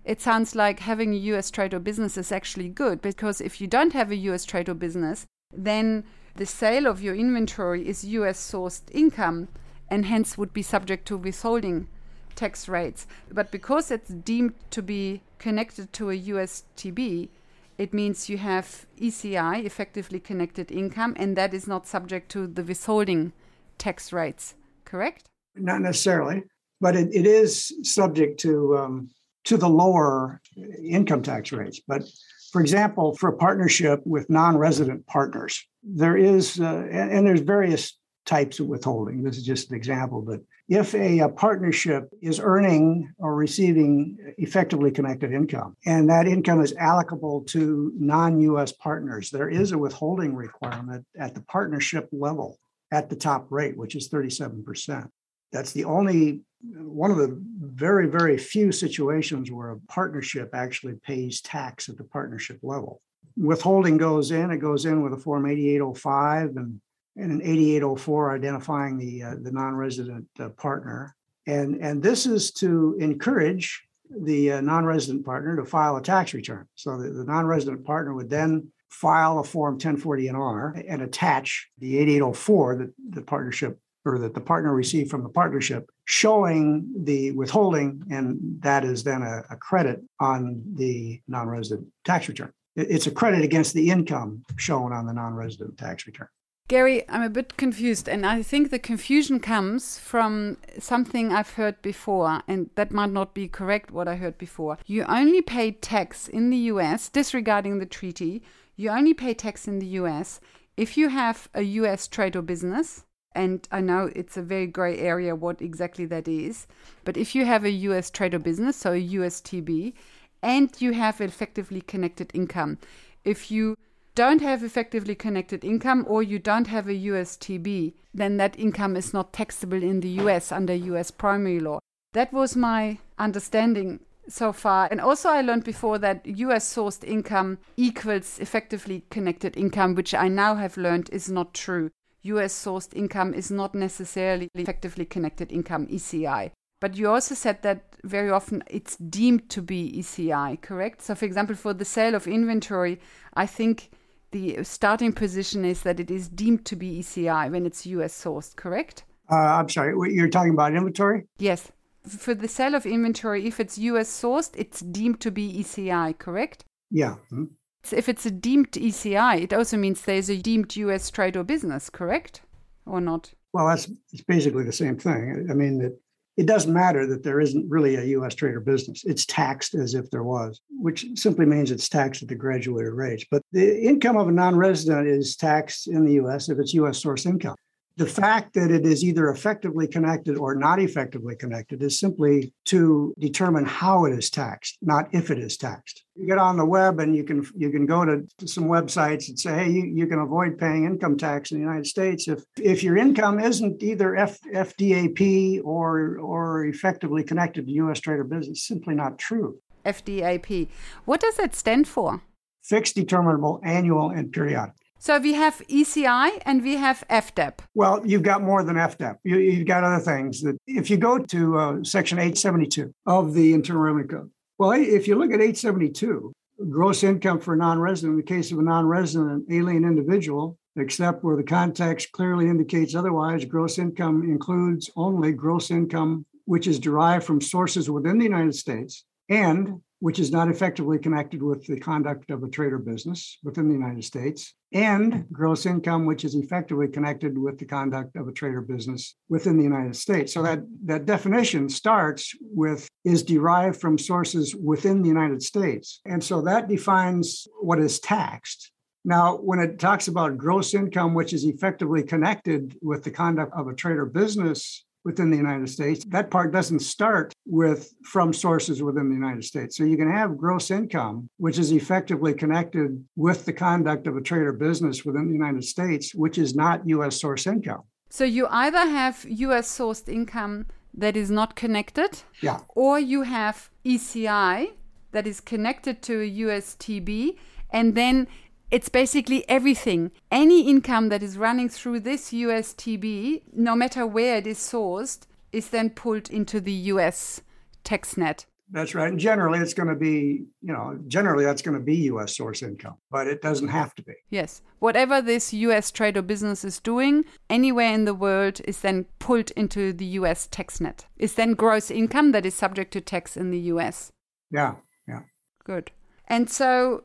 It 0.05 0.21
sounds 0.21 0.53
like 0.53 0.79
having 0.81 1.13
a 1.13 1.17
US 1.33 1.49
trade 1.49 1.73
or 1.73 1.79
business 1.79 2.17
is 2.17 2.31
actually 2.31 2.69
good 2.69 3.01
because 3.01 3.39
if 3.39 3.61
you 3.61 3.67
don't 3.67 3.93
have 3.93 4.11
a 4.11 4.15
US 4.15 4.43
trade 4.43 4.67
or 4.67 4.73
business, 4.73 5.25
then 5.51 6.03
the 6.35 6.45
sale 6.45 6.87
of 6.87 7.01
your 7.01 7.15
inventory 7.15 7.87
is 7.87 8.03
US 8.03 8.39
sourced 8.39 8.81
income 8.91 9.47
and 9.89 10.05
hence 10.05 10.37
would 10.37 10.51
be 10.51 10.61
subject 10.61 11.07
to 11.07 11.17
withholding 11.17 11.87
tax 12.35 12.67
rates. 12.67 13.07
But 13.31 13.51
because 13.51 13.91
it's 13.91 14.09
deemed 14.09 14.55
to 14.71 14.81
be 14.81 15.21
connected 15.37 15.93
to 15.93 16.09
a 16.09 16.19
USTB, 16.19 17.29
it 17.77 17.93
means 17.93 18.29
you 18.29 18.37
have 18.37 18.85
ECI, 18.99 19.63
effectively 19.65 20.19
connected 20.19 20.71
income, 20.71 21.15
and 21.17 21.35
that 21.35 21.53
is 21.53 21.67
not 21.67 21.87
subject 21.87 22.29
to 22.31 22.47
the 22.47 22.63
withholding 22.63 23.33
tax 23.77 24.13
rates, 24.13 24.55
correct? 24.85 25.29
Not 25.55 25.81
necessarily, 25.81 26.43
but 26.79 26.95
it, 26.95 27.13
it 27.13 27.25
is 27.25 27.73
subject 27.83 28.39
to 28.41 28.77
um, 28.77 29.09
to 29.45 29.57
the 29.57 29.69
lower 29.69 30.41
income 30.81 31.21
tax 31.21 31.51
rates. 31.51 31.81
But 31.87 32.03
for 32.51 32.61
example, 32.61 33.15
for 33.15 33.29
a 33.29 33.37
partnership 33.37 34.01
with 34.05 34.29
non-resident 34.29 35.05
partners, 35.07 35.65
there 35.83 36.15
is, 36.15 36.59
uh, 36.59 36.87
and, 36.91 37.11
and 37.11 37.27
there's 37.27 37.41
various 37.41 37.97
types 38.25 38.59
of 38.59 38.67
withholding. 38.67 39.23
This 39.23 39.37
is 39.37 39.43
just 39.43 39.69
an 39.71 39.75
example, 39.75 40.21
but 40.21 40.39
if 40.73 40.95
a, 40.95 41.19
a, 41.19 41.29
partnership 41.29 42.09
is 42.19 42.39
earning 42.39 43.13
or 43.19 43.35
receiving 43.35 44.17
effectively 44.39 44.89
connected 44.89 45.31
income 45.31 45.77
and 45.85 46.09
that 46.09 46.27
income 46.27 46.61
is 46.61 46.73
allocable 46.73 47.45
to 47.45 47.93
non-US 47.99 48.71
partners, 48.71 49.29
there 49.29 49.49
is 49.49 49.71
a 49.71 49.77
withholding 49.77 50.33
requirement 50.33 51.05
at 51.15 51.35
the 51.35 51.41
partnership 51.41 52.09
level 52.11 52.57
at 52.91 53.07
the 53.07 53.15
top 53.15 53.45
rate, 53.51 53.77
which 53.77 53.95
is 53.95 54.09
37%. 54.09 55.07
That's 55.51 55.73
the 55.73 55.85
only 55.85 56.41
one 56.63 57.11
of 57.11 57.17
the 57.17 57.39
very, 57.59 58.07
very 58.07 58.37
few 58.37 58.71
situations 58.71 59.51
where 59.51 59.71
a 59.71 59.79
partnership 59.81 60.49
actually 60.55 60.95
pays 61.03 61.39
tax 61.41 61.87
at 61.87 61.97
the 61.97 62.03
partnership 62.03 62.57
level. 62.63 62.99
Withholding 63.37 63.97
goes 63.97 64.31
in, 64.31 64.49
it 64.49 64.57
goes 64.57 64.85
in 64.85 65.03
with 65.03 65.13
a 65.13 65.17
Form 65.17 65.45
8805 65.45 66.55
and 66.55 66.81
and 67.15 67.31
an 67.31 67.41
8804 67.41 68.35
identifying 68.35 68.97
the 68.97 69.23
uh, 69.23 69.35
the 69.41 69.51
non-resident 69.51 70.27
uh, 70.39 70.49
partner. 70.49 71.15
And 71.47 71.75
and 71.75 72.01
this 72.01 72.25
is 72.25 72.51
to 72.53 72.97
encourage 72.99 73.83
the 74.09 74.53
uh, 74.53 74.61
non-resident 74.61 75.25
partner 75.25 75.55
to 75.55 75.65
file 75.65 75.97
a 75.97 76.01
tax 76.01 76.33
return. 76.33 76.67
So 76.75 76.97
the, 76.97 77.09
the 77.09 77.23
non-resident 77.23 77.85
partner 77.85 78.13
would 78.13 78.29
then 78.29 78.71
file 78.89 79.39
a 79.39 79.43
form 79.43 79.79
1040NR 79.79 80.85
and 80.87 81.01
attach 81.01 81.67
the 81.79 81.97
8804 81.97 82.75
that 82.75 82.93
the 83.09 83.21
partnership 83.21 83.79
or 84.05 84.19
that 84.19 84.33
the 84.33 84.41
partner 84.41 84.75
received 84.75 85.09
from 85.09 85.23
the 85.23 85.29
partnership 85.29 85.89
showing 86.05 86.85
the 87.03 87.31
withholding 87.31 88.03
and 88.11 88.37
that 88.59 88.83
is 88.83 89.03
then 89.03 89.23
a, 89.23 89.43
a 89.49 89.55
credit 89.55 90.01
on 90.19 90.61
the 90.75 91.21
non-resident 91.27 91.87
tax 92.05 92.27
return 92.27 92.51
it's 92.75 93.07
a 93.07 93.11
credit 93.11 93.43
against 93.43 93.73
the 93.73 93.89
income 93.89 94.43
shown 94.57 94.91
on 94.91 95.05
the 95.05 95.13
non-resident 95.13 95.77
tax 95.77 96.05
return 96.05 96.27
Gary, 96.73 97.07
I'm 97.07 97.21
a 97.21 97.29
bit 97.29 97.55
confused, 97.55 98.09
and 98.09 98.25
I 98.25 98.41
think 98.41 98.71
the 98.71 98.79
confusion 98.79 99.39
comes 99.39 99.99
from 99.99 100.57
something 100.79 101.31
I've 101.31 101.51
heard 101.51 101.79
before, 101.83 102.41
and 102.47 102.71
that 102.73 102.89
might 102.89 103.11
not 103.11 103.35
be 103.35 103.47
correct 103.47 103.91
what 103.91 104.07
I 104.07 104.15
heard 104.15 104.39
before. 104.39 104.79
You 104.87 105.03
only 105.03 105.43
pay 105.43 105.73
tax 105.73 106.27
in 106.27 106.49
the 106.49 106.57
US, 106.73 107.09
disregarding 107.09 107.77
the 107.77 107.85
treaty, 107.85 108.41
you 108.75 108.89
only 108.89 109.13
pay 109.13 109.35
tax 109.35 109.67
in 109.67 109.77
the 109.77 109.85
US 110.01 110.41
if 110.75 110.97
you 110.97 111.09
have 111.09 111.47
a 111.53 111.61
US 111.61 112.07
trade 112.07 112.35
or 112.35 112.41
business. 112.41 113.05
And 113.35 113.67
I 113.71 113.79
know 113.79 114.09
it's 114.15 114.35
a 114.35 114.41
very 114.41 114.65
gray 114.65 114.97
area 114.97 115.35
what 115.35 115.61
exactly 115.61 116.07
that 116.07 116.27
is. 116.27 116.65
But 117.05 117.17
if 117.17 117.35
you 117.35 117.45
have 117.45 117.63
a 117.65 117.77
US 117.89 118.09
trade 118.09 118.33
or 118.33 118.39
business, 118.39 118.77
so 118.77 118.93
a 118.93 119.09
USTB, 119.09 119.93
and 120.41 120.71
you 120.81 120.93
have 120.93 121.21
effectively 121.21 121.81
connected 121.81 122.31
income, 122.33 122.79
if 123.23 123.51
you 123.51 123.77
don't 124.15 124.41
have 124.41 124.63
effectively 124.63 125.15
connected 125.15 125.63
income 125.63 126.05
or 126.07 126.21
you 126.21 126.39
don't 126.39 126.67
have 126.67 126.87
a 126.87 126.93
USTB, 126.93 127.93
then 128.13 128.37
that 128.37 128.59
income 128.59 128.95
is 128.95 129.13
not 129.13 129.33
taxable 129.33 129.81
in 129.81 130.01
the 130.01 130.09
US 130.21 130.51
under 130.51 130.73
US 130.73 131.09
primary 131.11 131.59
law. 131.59 131.79
That 132.13 132.31
was 132.31 132.55
my 132.55 132.99
understanding 133.17 134.01
so 134.27 134.53
far. 134.53 134.87
And 134.91 135.01
also, 135.01 135.29
I 135.29 135.41
learned 135.41 135.63
before 135.63 135.97
that 135.99 136.25
US 136.25 136.75
sourced 136.75 137.03
income 137.03 137.57
equals 137.75 138.39
effectively 138.39 139.03
connected 139.09 139.57
income, 139.57 139.95
which 139.95 140.13
I 140.13 140.27
now 140.27 140.55
have 140.55 140.77
learned 140.77 141.09
is 141.11 141.29
not 141.29 141.53
true. 141.53 141.89
US 142.21 142.53
sourced 142.53 142.95
income 142.95 143.33
is 143.33 143.51
not 143.51 143.75
necessarily 143.75 144.47
effectively 144.55 145.05
connected 145.05 145.51
income, 145.51 145.87
ECI. 145.87 146.51
But 146.79 146.97
you 146.97 147.09
also 147.09 147.33
said 147.33 147.61
that 147.63 147.95
very 148.03 148.29
often 148.29 148.63
it's 148.67 148.97
deemed 148.97 149.49
to 149.49 149.61
be 149.61 149.91
ECI, 149.97 150.61
correct? 150.61 151.01
So, 151.01 151.15
for 151.15 151.25
example, 151.25 151.55
for 151.55 151.73
the 151.73 151.85
sale 151.85 152.13
of 152.13 152.27
inventory, 152.27 152.99
I 153.33 153.45
think 153.45 153.89
the 154.33 154.63
starting 154.63 155.13
position 155.13 155.63
is 155.63 155.83
that 155.83 155.99
it 155.99 156.11
is 156.11 156.27
deemed 156.27 156.65
to 156.65 156.75
be 156.75 156.99
ECI 156.99 157.49
when 157.49 157.65
it's 157.65 157.85
US 157.85 158.21
sourced, 158.21 158.55
correct? 158.55 159.05
Uh, 159.31 159.35
I'm 159.35 159.69
sorry, 159.69 159.93
you're 160.13 160.27
talking 160.27 160.53
about 160.53 160.75
inventory? 160.75 161.23
Yes. 161.37 161.71
For 162.05 162.33
the 162.33 162.49
sale 162.49 162.75
of 162.75 162.85
inventory, 162.85 163.45
if 163.45 163.61
it's 163.61 163.77
US 163.77 164.09
sourced, 164.09 164.51
it's 164.55 164.81
deemed 164.81 165.21
to 165.21 165.31
be 165.31 165.63
ECI, 165.63 166.17
correct? 166.17 166.65
Yeah. 166.91 167.15
Mm-hmm. 167.31 167.45
If 167.91 168.09
it's 168.09 168.25
a 168.25 168.31
deemed 168.31 168.71
ECI, 168.71 169.41
it 169.41 169.53
also 169.53 169.77
means 169.77 170.01
there's 170.01 170.29
a 170.29 170.37
deemed 170.37 170.75
US 170.75 171.09
trade 171.09 171.37
or 171.37 171.43
business, 171.43 171.89
correct? 171.89 172.41
Or 172.85 172.99
not? 172.99 173.33
Well, 173.53 173.67
that's 173.67 173.89
it's 174.11 174.23
basically 174.23 174.63
the 174.63 174.73
same 174.73 174.97
thing. 174.97 175.47
I 175.49 175.53
mean, 175.53 175.81
it, 175.81 176.01
it 176.35 176.47
doesn't 176.47 176.73
matter 176.73 177.05
that 177.07 177.23
there 177.23 177.39
isn't 177.39 177.69
really 177.69 177.95
a 177.95 178.03
U.S. 178.03 178.33
trade 178.33 178.55
or 178.55 178.59
business. 178.59 179.03
It's 179.05 179.25
taxed 179.25 179.75
as 179.75 179.93
if 179.93 180.09
there 180.09 180.23
was, 180.23 180.61
which 180.69 181.05
simply 181.15 181.45
means 181.45 181.69
it's 181.69 181.89
taxed 181.89 182.23
at 182.23 182.29
the 182.29 182.35
graduated 182.35 182.93
rates. 182.93 183.25
But 183.29 183.43
the 183.51 183.81
income 183.81 184.17
of 184.17 184.27
a 184.27 184.31
non 184.31 184.55
resident 184.55 185.07
is 185.07 185.35
taxed 185.35 185.87
in 185.87 186.05
the 186.05 186.13
U.S. 186.13 186.49
if 186.49 186.57
it's 186.57 186.73
U.S. 186.73 186.97
source 186.97 187.25
income. 187.25 187.55
The 187.95 188.07
fact 188.07 188.55
that 188.55 188.71
it 188.71 188.87
is 188.87 189.03
either 189.03 189.29
effectively 189.29 189.87
connected 189.87 190.35
or 190.35 190.55
not 190.55 190.79
effectively 190.79 191.35
connected 191.35 191.83
is 191.83 191.99
simply 191.99 192.51
to 192.65 193.13
determine 193.19 193.65
how 193.65 194.05
it 194.05 194.13
is 194.13 194.31
taxed, 194.31 194.79
not 194.81 195.09
if 195.13 195.29
it 195.29 195.37
is 195.37 195.57
taxed. 195.57 196.03
You 196.15 196.25
get 196.25 196.39
on 196.39 196.57
the 196.57 196.65
web 196.65 196.99
and 196.99 197.15
you 197.15 197.23
can 197.23 197.45
you 197.55 197.69
can 197.69 197.85
go 197.85 198.03
to, 198.03 198.23
to 198.39 198.47
some 198.47 198.65
websites 198.65 199.29
and 199.29 199.39
say, 199.39 199.65
hey, 199.65 199.69
you, 199.69 199.83
you 199.85 200.07
can 200.07 200.19
avoid 200.19 200.57
paying 200.57 200.85
income 200.85 201.17
tax 201.17 201.51
in 201.51 201.57
the 201.57 201.63
United 201.63 201.85
States 201.85 202.27
if 202.27 202.43
if 202.57 202.81
your 202.81 202.97
income 202.97 203.39
isn't 203.39 203.83
either 203.83 204.15
F, 204.15 204.39
FDAP 204.41 205.61
or 205.63 206.17
or 206.17 206.65
effectively 206.65 207.23
connected 207.23 207.67
to 207.67 207.71
U.S. 207.73 207.99
trade 207.99 208.19
or 208.19 208.23
business. 208.23 208.65
Simply 208.65 208.95
not 208.95 209.19
true. 209.19 209.59
FDAP. 209.85 210.67
What 211.05 211.19
does 211.19 211.37
it 211.37 211.53
stand 211.55 211.87
for? 211.87 212.21
Fixed, 212.63 212.95
determinable, 212.95 213.59
annual, 213.63 214.09
and 214.09 214.31
periodic. 214.31 214.73
So 215.05 215.19
we 215.19 215.33
have 215.33 215.61
ECI 215.67 216.41
and 216.45 216.63
we 216.63 216.77
have 216.77 217.03
FDAP. 217.09 217.55
Well, 217.75 218.01
you've 218.07 218.23
got 218.23 218.41
more 218.41 218.63
than 218.63 218.77
FDAP. 218.77 219.17
You, 219.25 219.57
have 219.57 219.67
got 219.67 219.83
other 219.83 219.99
things 219.99 220.41
that 220.43 220.55
if 220.65 220.89
you 220.89 220.95
go 220.95 221.17
to 221.17 221.57
uh, 221.57 221.83
section 221.83 222.19
872 222.19 222.93
of 223.05 223.33
the 223.33 223.53
Internal 223.53 223.81
Revenue 223.81 224.07
Code, 224.07 224.31
well, 224.57 224.71
if 224.71 225.05
you 225.05 225.15
look 225.15 225.33
at 225.33 225.41
872, 225.41 226.31
gross 226.69 227.03
income 227.03 227.41
for 227.41 227.53
a 227.53 227.57
non-resident, 227.57 228.13
in 228.13 228.17
the 228.17 228.23
case 228.23 228.53
of 228.53 228.59
a 228.59 228.63
non-resident 228.63 229.43
alien 229.51 229.83
individual, 229.83 230.57
except 230.77 231.21
where 231.21 231.35
the 231.35 231.43
context 231.43 232.13
clearly 232.13 232.47
indicates 232.47 232.95
otherwise, 232.95 233.43
gross 233.43 233.79
income 233.79 234.23
includes 234.23 234.89
only 234.95 235.33
gross 235.33 235.69
income 235.69 236.25
which 236.45 236.65
is 236.65 236.79
derived 236.79 237.25
from 237.25 237.41
sources 237.41 237.89
within 237.89 238.19
the 238.19 238.23
United 238.23 238.55
States 238.55 239.03
and 239.27 239.81
which 240.03 240.19
is 240.19 240.33
not 240.33 240.49
effectively 240.49 240.99
connected 240.99 241.41
with 241.41 241.65
the 241.65 241.79
conduct 241.79 242.29
of 242.29 242.43
a 242.43 242.49
trade 242.49 242.73
or 242.73 242.77
business 242.77 243.37
within 243.41 243.69
the 243.69 243.73
United 243.73 244.03
States, 244.03 244.53
and 244.73 245.25
gross 245.31 245.65
income, 245.65 246.05
which 246.05 246.25
is 246.25 246.35
effectively 246.35 246.89
connected 246.89 247.37
with 247.37 247.57
the 247.57 247.63
conduct 247.63 248.17
of 248.17 248.27
a 248.27 248.33
trade 248.33 248.53
or 248.53 248.59
business 248.59 249.15
within 249.29 249.55
the 249.55 249.63
United 249.63 249.95
States. 249.95 250.33
So 250.33 250.43
that, 250.43 250.59
that 250.83 251.05
definition 251.05 251.69
starts 251.69 252.35
with 252.41 252.85
is 253.05 253.23
derived 253.23 253.79
from 253.79 253.97
sources 253.97 254.53
within 254.53 255.01
the 255.01 255.07
United 255.07 255.41
States. 255.41 256.01
And 256.03 256.21
so 256.21 256.41
that 256.41 256.67
defines 256.67 257.47
what 257.61 257.79
is 257.79 258.01
taxed. 258.01 258.73
Now, 259.05 259.37
when 259.37 259.59
it 259.59 259.79
talks 259.79 260.09
about 260.09 260.37
gross 260.37 260.73
income, 260.73 261.13
which 261.13 261.31
is 261.31 261.45
effectively 261.45 262.03
connected 262.03 262.77
with 262.81 263.05
the 263.05 263.11
conduct 263.11 263.53
of 263.55 263.69
a 263.69 263.73
trade 263.73 263.97
or 263.97 264.05
business 264.05 264.83
within 265.03 265.29
the 265.29 265.37
United 265.37 265.69
States. 265.69 266.05
That 266.05 266.31
part 266.31 266.51
doesn't 266.51 266.79
start 266.79 267.33
with 267.45 267.93
from 268.03 268.33
sources 268.33 268.81
within 268.81 269.09
the 269.09 269.15
United 269.15 269.43
States. 269.43 269.77
So 269.77 269.83
you 269.83 269.97
can 269.97 270.11
have 270.11 270.37
gross 270.37 270.71
income, 270.71 271.29
which 271.37 271.59
is 271.59 271.71
effectively 271.71 272.33
connected 272.33 273.03
with 273.15 273.45
the 273.45 273.53
conduct 273.53 274.07
of 274.07 274.15
a 274.15 274.21
trade 274.21 274.43
or 274.43 274.53
business 274.53 275.05
within 275.05 275.27
the 275.27 275.33
United 275.33 275.63
States, 275.63 276.13
which 276.15 276.37
is 276.37 276.55
not 276.55 276.87
US 276.87 277.19
source 277.19 277.47
income. 277.47 277.83
So 278.09 278.23
you 278.23 278.47
either 278.49 278.85
have 278.99 279.25
US 279.27 279.77
sourced 279.77 280.07
income 280.07 280.67
that 280.93 281.17
is 281.17 281.31
not 281.31 281.55
connected, 281.55 282.21
yeah. 282.41 282.59
or 282.69 282.99
you 282.99 283.23
have 283.23 283.69
ECI 283.83 284.73
that 285.11 285.25
is 285.25 285.41
connected 285.41 286.01
to 286.03 286.21
a 286.21 286.31
USTB 286.45 287.35
and 287.71 287.95
then 287.95 288.27
it's 288.73 288.89
basically 288.89 289.47
everything. 289.47 290.11
Any 290.31 290.67
income 290.67 291.09
that 291.09 291.21
is 291.21 291.37
running 291.37 291.69
through 291.69 291.99
this 291.99 292.31
USTB, 292.31 293.43
no 293.53 293.75
matter 293.75 294.07
where 294.07 294.37
it 294.37 294.47
is 294.47 294.57
sourced, 294.57 295.27
is 295.51 295.69
then 295.69 295.91
pulled 295.91 296.27
into 296.31 296.59
the 296.59 296.73
US 296.93 297.41
tax 297.83 298.17
net. 298.17 298.47
That's 298.71 298.95
right. 298.95 299.09
And 299.09 299.19
generally, 299.19 299.59
it's 299.59 299.75
going 299.75 299.89
to 299.89 299.95
be, 299.95 300.45
you 300.63 300.73
know, 300.73 300.97
generally 301.07 301.45
that's 301.45 301.61
going 301.61 301.77
to 301.77 301.83
be 301.83 301.97
US 302.13 302.35
source 302.35 302.63
income, 302.63 302.95
but 303.11 303.27
it 303.27 303.43
doesn't 303.43 303.67
have 303.67 303.93
to 303.93 304.01
be. 304.01 304.13
Yes. 304.31 304.63
Whatever 304.79 305.21
this 305.21 305.53
US 305.53 305.91
trade 305.91 306.17
or 306.17 306.23
business 306.23 306.65
is 306.65 306.79
doing 306.79 307.25
anywhere 307.51 307.93
in 307.93 308.05
the 308.05 308.15
world 308.15 308.59
is 308.65 308.79
then 308.79 309.05
pulled 309.19 309.51
into 309.51 309.93
the 309.93 310.17
US 310.17 310.47
tax 310.47 310.81
net. 310.81 311.05
Is 311.17 311.35
then 311.35 311.53
gross 311.53 311.91
income 311.91 312.31
that 312.31 312.43
is 312.43 312.55
subject 312.55 312.91
to 312.93 313.01
tax 313.01 313.37
in 313.37 313.51
the 313.51 313.59
US. 313.73 314.11
Yeah. 314.49 314.77
Yeah. 315.07 315.19
Good. 315.63 315.91
And 316.27 316.49
so 316.49 317.03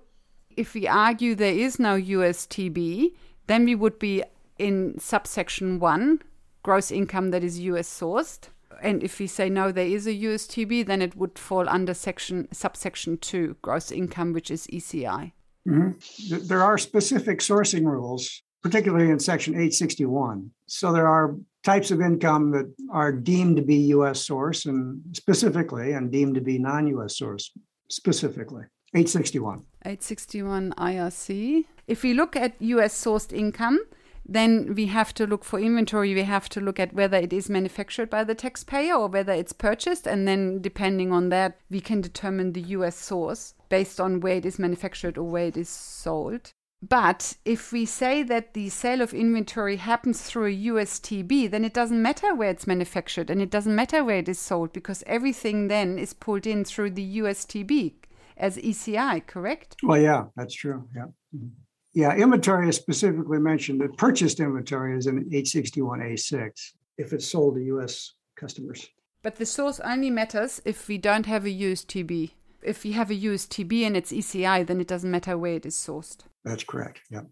if 0.58 0.74
we 0.74 0.88
argue 0.88 1.34
there 1.34 1.54
is 1.54 1.78
no 1.78 1.94
USTB, 1.96 3.12
then 3.46 3.64
we 3.64 3.74
would 3.76 3.98
be 3.98 4.24
in 4.58 4.98
subsection 4.98 5.78
one, 5.78 6.20
gross 6.64 6.90
income 6.90 7.30
that 7.30 7.44
is 7.44 7.60
US 7.60 7.88
sourced. 7.88 8.48
And 8.82 9.02
if 9.02 9.18
we 9.18 9.26
say 9.26 9.48
no, 9.48 9.72
there 9.72 9.86
is 9.86 10.06
a 10.06 10.12
USTB, 10.12 10.86
then 10.86 11.00
it 11.00 11.16
would 11.16 11.38
fall 11.38 11.68
under 11.68 11.94
section 11.94 12.48
subsection 12.52 13.18
two, 13.18 13.56
gross 13.62 13.90
income, 13.92 14.32
which 14.32 14.50
is 14.50 14.66
ECI. 14.66 15.32
Mm-hmm. 15.68 16.46
There 16.46 16.62
are 16.62 16.78
specific 16.78 17.38
sourcing 17.40 17.84
rules, 17.84 18.42
particularly 18.62 19.10
in 19.10 19.18
section 19.18 19.54
861. 19.54 20.50
So 20.66 20.92
there 20.92 21.08
are 21.08 21.36
types 21.64 21.90
of 21.90 22.00
income 22.00 22.50
that 22.52 22.72
are 22.92 23.12
deemed 23.12 23.56
to 23.56 23.62
be 23.62 23.76
US 23.96 24.24
source 24.26 24.66
and 24.66 25.00
specifically, 25.12 25.92
and 25.92 26.10
deemed 26.10 26.34
to 26.34 26.40
be 26.40 26.58
non 26.58 26.86
US 26.88 27.16
source 27.16 27.52
specifically. 27.88 28.64
861. 28.94 29.64
861 29.84 30.72
IRC. 30.78 31.64
If 31.86 32.02
we 32.02 32.14
look 32.14 32.36
at 32.36 32.60
US 32.60 32.94
sourced 32.94 33.32
income, 33.32 33.80
then 34.24 34.74
we 34.74 34.86
have 34.86 35.12
to 35.14 35.26
look 35.26 35.44
for 35.44 35.58
inventory. 35.58 36.14
We 36.14 36.22
have 36.22 36.48
to 36.50 36.60
look 36.60 36.78
at 36.78 36.94
whether 36.94 37.16
it 37.16 37.32
is 37.32 37.48
manufactured 37.48 38.10
by 38.10 38.24
the 38.24 38.34
taxpayer 38.34 38.94
or 38.94 39.08
whether 39.08 39.32
it's 39.32 39.52
purchased. 39.52 40.06
And 40.06 40.26
then, 40.26 40.60
depending 40.60 41.12
on 41.12 41.28
that, 41.30 41.58
we 41.70 41.80
can 41.80 42.00
determine 42.00 42.52
the 42.52 42.62
US 42.76 42.96
source 42.96 43.54
based 43.68 44.00
on 44.00 44.20
where 44.20 44.36
it 44.36 44.46
is 44.46 44.58
manufactured 44.58 45.18
or 45.18 45.24
where 45.24 45.46
it 45.46 45.56
is 45.56 45.68
sold. 45.68 46.52
But 46.80 47.36
if 47.44 47.72
we 47.72 47.84
say 47.84 48.22
that 48.22 48.54
the 48.54 48.68
sale 48.68 49.00
of 49.00 49.12
inventory 49.12 49.76
happens 49.76 50.22
through 50.22 50.46
a 50.46 50.56
USTB, 50.56 51.50
then 51.50 51.64
it 51.64 51.74
doesn't 51.74 52.00
matter 52.00 52.34
where 52.34 52.50
it's 52.50 52.68
manufactured 52.68 53.30
and 53.30 53.42
it 53.42 53.50
doesn't 53.50 53.74
matter 53.74 54.04
where 54.04 54.18
it 54.18 54.28
is 54.28 54.38
sold 54.38 54.72
because 54.72 55.02
everything 55.06 55.66
then 55.66 55.98
is 55.98 56.14
pulled 56.14 56.46
in 56.46 56.64
through 56.64 56.90
the 56.90 57.18
USTB 57.18 57.94
as 58.38 58.56
ECI, 58.56 59.26
correct? 59.26 59.76
Well, 59.82 60.00
yeah, 60.00 60.24
that's 60.36 60.54
true. 60.54 60.88
Yeah. 60.94 61.06
Mhm. 61.34 61.50
Yeah, 61.94 62.14
inventory 62.14 62.68
is 62.68 62.76
specifically 62.76 63.38
mentioned 63.38 63.80
that 63.80 63.96
purchased 63.96 64.40
inventory 64.40 64.96
is 64.96 65.06
in 65.06 65.28
861A6 65.30 66.74
if 66.96 67.12
it's 67.12 67.26
sold 67.26 67.56
to 67.56 67.62
US 67.74 68.14
customers. 68.36 68.88
But 69.22 69.36
the 69.36 69.46
source 69.46 69.80
only 69.80 70.10
matters 70.10 70.62
if 70.64 70.86
we 70.88 70.98
don't 70.98 71.26
have 71.26 71.44
a 71.44 71.50
USTB. 71.50 72.34
If 72.62 72.84
we 72.84 72.92
have 72.92 73.10
a 73.10 73.14
USTB 73.14 73.84
and 73.84 73.96
it's 73.96 74.12
ECI, 74.12 74.64
then 74.64 74.80
it 74.80 74.86
doesn't 74.86 75.10
matter 75.10 75.36
where 75.36 75.54
it 75.54 75.66
is 75.66 75.74
sourced. 75.76 76.20
That's 76.44 76.64
correct. 76.64 77.00
Yeah. 77.10 77.22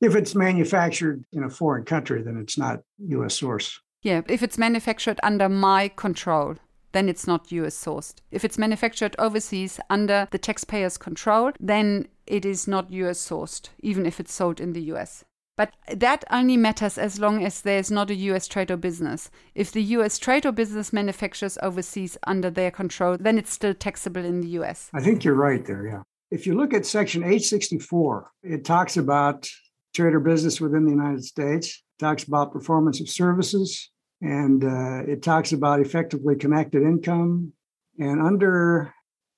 If 0.00 0.14
it's 0.14 0.34
manufactured 0.34 1.24
in 1.32 1.42
a 1.44 1.50
foreign 1.50 1.84
country, 1.84 2.22
then 2.22 2.38
it's 2.38 2.56
not 2.56 2.80
US 2.98 3.34
source. 3.34 3.80
Yeah, 4.02 4.22
if 4.28 4.42
it's 4.42 4.56
manufactured 4.56 5.18
under 5.22 5.48
my 5.48 5.88
control, 5.88 6.56
then 6.92 7.08
it's 7.08 7.26
not 7.26 7.52
US 7.52 7.76
sourced. 7.76 8.16
If 8.30 8.44
it's 8.44 8.58
manufactured 8.58 9.14
overseas 9.18 9.80
under 9.90 10.28
the 10.30 10.38
taxpayer's 10.38 10.98
control, 10.98 11.52
then 11.60 12.08
it 12.26 12.44
is 12.44 12.68
not 12.68 12.92
US 12.92 13.26
sourced, 13.26 13.68
even 13.80 14.06
if 14.06 14.20
it's 14.20 14.32
sold 14.32 14.60
in 14.60 14.72
the 14.72 14.82
US. 14.92 15.24
But 15.56 15.74
that 15.92 16.24
only 16.30 16.56
matters 16.56 16.98
as 16.98 17.18
long 17.18 17.44
as 17.44 17.62
there's 17.62 17.90
not 17.90 18.10
a 18.10 18.14
US 18.14 18.46
trade 18.46 18.70
or 18.70 18.76
business. 18.76 19.28
If 19.56 19.72
the 19.72 19.82
US 19.82 20.16
trade 20.16 20.46
or 20.46 20.52
business 20.52 20.92
manufactures 20.92 21.58
overseas 21.62 22.16
under 22.26 22.48
their 22.48 22.70
control, 22.70 23.16
then 23.18 23.38
it's 23.38 23.52
still 23.52 23.74
taxable 23.74 24.24
in 24.24 24.40
the 24.40 24.48
US. 24.60 24.88
I 24.94 25.00
think 25.00 25.24
you're 25.24 25.34
right 25.34 25.64
there. 25.64 25.84
Yeah. 25.84 26.02
If 26.30 26.46
you 26.46 26.54
look 26.54 26.74
at 26.74 26.86
section 26.86 27.22
864, 27.22 28.30
it 28.44 28.64
talks 28.64 28.96
about 28.96 29.48
trade 29.94 30.14
or 30.14 30.20
business 30.20 30.60
within 30.60 30.84
the 30.84 30.92
United 30.92 31.24
States, 31.24 31.82
talks 31.98 32.22
about 32.22 32.52
performance 32.52 33.00
of 33.00 33.08
services, 33.08 33.90
and 34.20 34.64
uh, 34.64 35.02
it 35.10 35.22
talks 35.22 35.52
about 35.52 35.80
effectively 35.80 36.36
connected 36.36 36.82
income. 36.82 37.52
And 37.98 38.20
under 38.22 38.92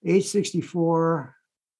864 0.04 1.34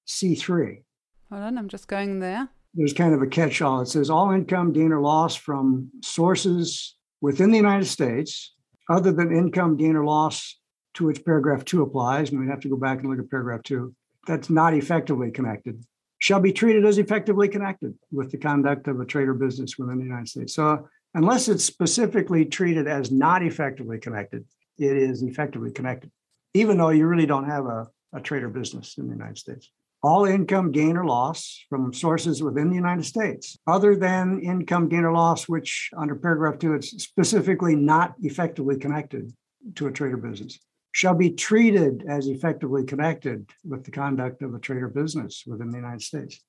C3, 0.07 0.83
Hold 1.29 1.43
on, 1.43 1.57
I'm 1.57 1.69
just 1.69 1.87
going 1.87 2.19
there. 2.19 2.49
there's 2.73 2.93
kind 2.93 3.13
of 3.13 3.21
a 3.21 3.27
catch 3.27 3.61
all. 3.61 3.81
It 3.81 3.87
says 3.87 4.09
all 4.09 4.31
income 4.31 4.73
gain 4.73 4.91
or 4.91 4.99
loss 5.01 5.35
from 5.35 5.89
sources 6.03 6.95
within 7.21 7.51
the 7.51 7.57
United 7.57 7.85
States, 7.85 8.53
other 8.89 9.11
than 9.13 9.31
income 9.35 9.77
gain 9.77 9.95
or 9.95 10.03
loss 10.03 10.57
to 10.95 11.05
which 11.05 11.23
paragraph 11.23 11.63
two 11.63 11.83
applies. 11.83 12.29
And 12.31 12.39
we'd 12.39 12.49
have 12.49 12.59
to 12.61 12.69
go 12.69 12.75
back 12.75 12.99
and 12.99 13.09
look 13.09 13.19
at 13.19 13.29
paragraph 13.29 13.63
two. 13.63 13.95
That's 14.27 14.49
not 14.49 14.73
effectively 14.73 15.31
connected, 15.31 15.83
shall 16.19 16.39
be 16.41 16.51
treated 16.51 16.85
as 16.85 16.97
effectively 16.97 17.47
connected 17.47 17.97
with 18.11 18.31
the 18.31 18.37
conduct 18.37 18.87
of 18.87 18.99
a 18.99 19.05
trade 19.05 19.27
or 19.29 19.33
business 19.33 19.77
within 19.77 19.97
the 19.99 20.03
United 20.03 20.27
States. 20.27 20.53
So, 20.53 20.87
unless 21.13 21.47
it's 21.47 21.63
specifically 21.63 22.45
treated 22.45 22.87
as 22.87 23.11
not 23.11 23.43
effectively 23.43 23.99
connected, 23.99 24.45
it 24.77 24.97
is 24.97 25.21
effectively 25.23 25.71
connected, 25.71 26.11
even 26.53 26.77
though 26.77 26.89
you 26.89 27.07
really 27.07 27.25
don't 27.25 27.49
have 27.49 27.65
a, 27.65 27.87
a 28.13 28.21
trade 28.21 28.43
or 28.43 28.49
business 28.49 28.97
in 28.97 29.07
the 29.07 29.13
United 29.13 29.37
States 29.37 29.69
all 30.03 30.25
income 30.25 30.71
gain 30.71 30.97
or 30.97 31.05
loss 31.05 31.63
from 31.69 31.93
sources 31.93 32.41
within 32.41 32.69
the 32.69 32.75
United 32.75 33.05
States, 33.05 33.57
other 33.67 33.95
than 33.95 34.39
income 34.39 34.89
gain 34.89 35.03
or 35.03 35.11
loss, 35.11 35.47
which 35.47 35.89
under 35.95 36.15
paragraph 36.15 36.57
two, 36.57 36.73
it's 36.73 37.03
specifically 37.03 37.75
not 37.75 38.15
effectively 38.21 38.77
connected 38.77 39.31
to 39.75 39.87
a 39.87 39.91
trade 39.91 40.13
or 40.13 40.17
business, 40.17 40.59
shall 40.91 41.13
be 41.13 41.29
treated 41.29 42.03
as 42.07 42.27
effectively 42.27 42.83
connected 42.83 43.49
with 43.63 43.83
the 43.83 43.91
conduct 43.91 44.41
of 44.41 44.55
a 44.55 44.59
trade 44.59 44.81
or 44.81 44.89
business 44.89 45.43
within 45.45 45.69
the 45.69 45.77
United 45.77 46.01
States. 46.01 46.41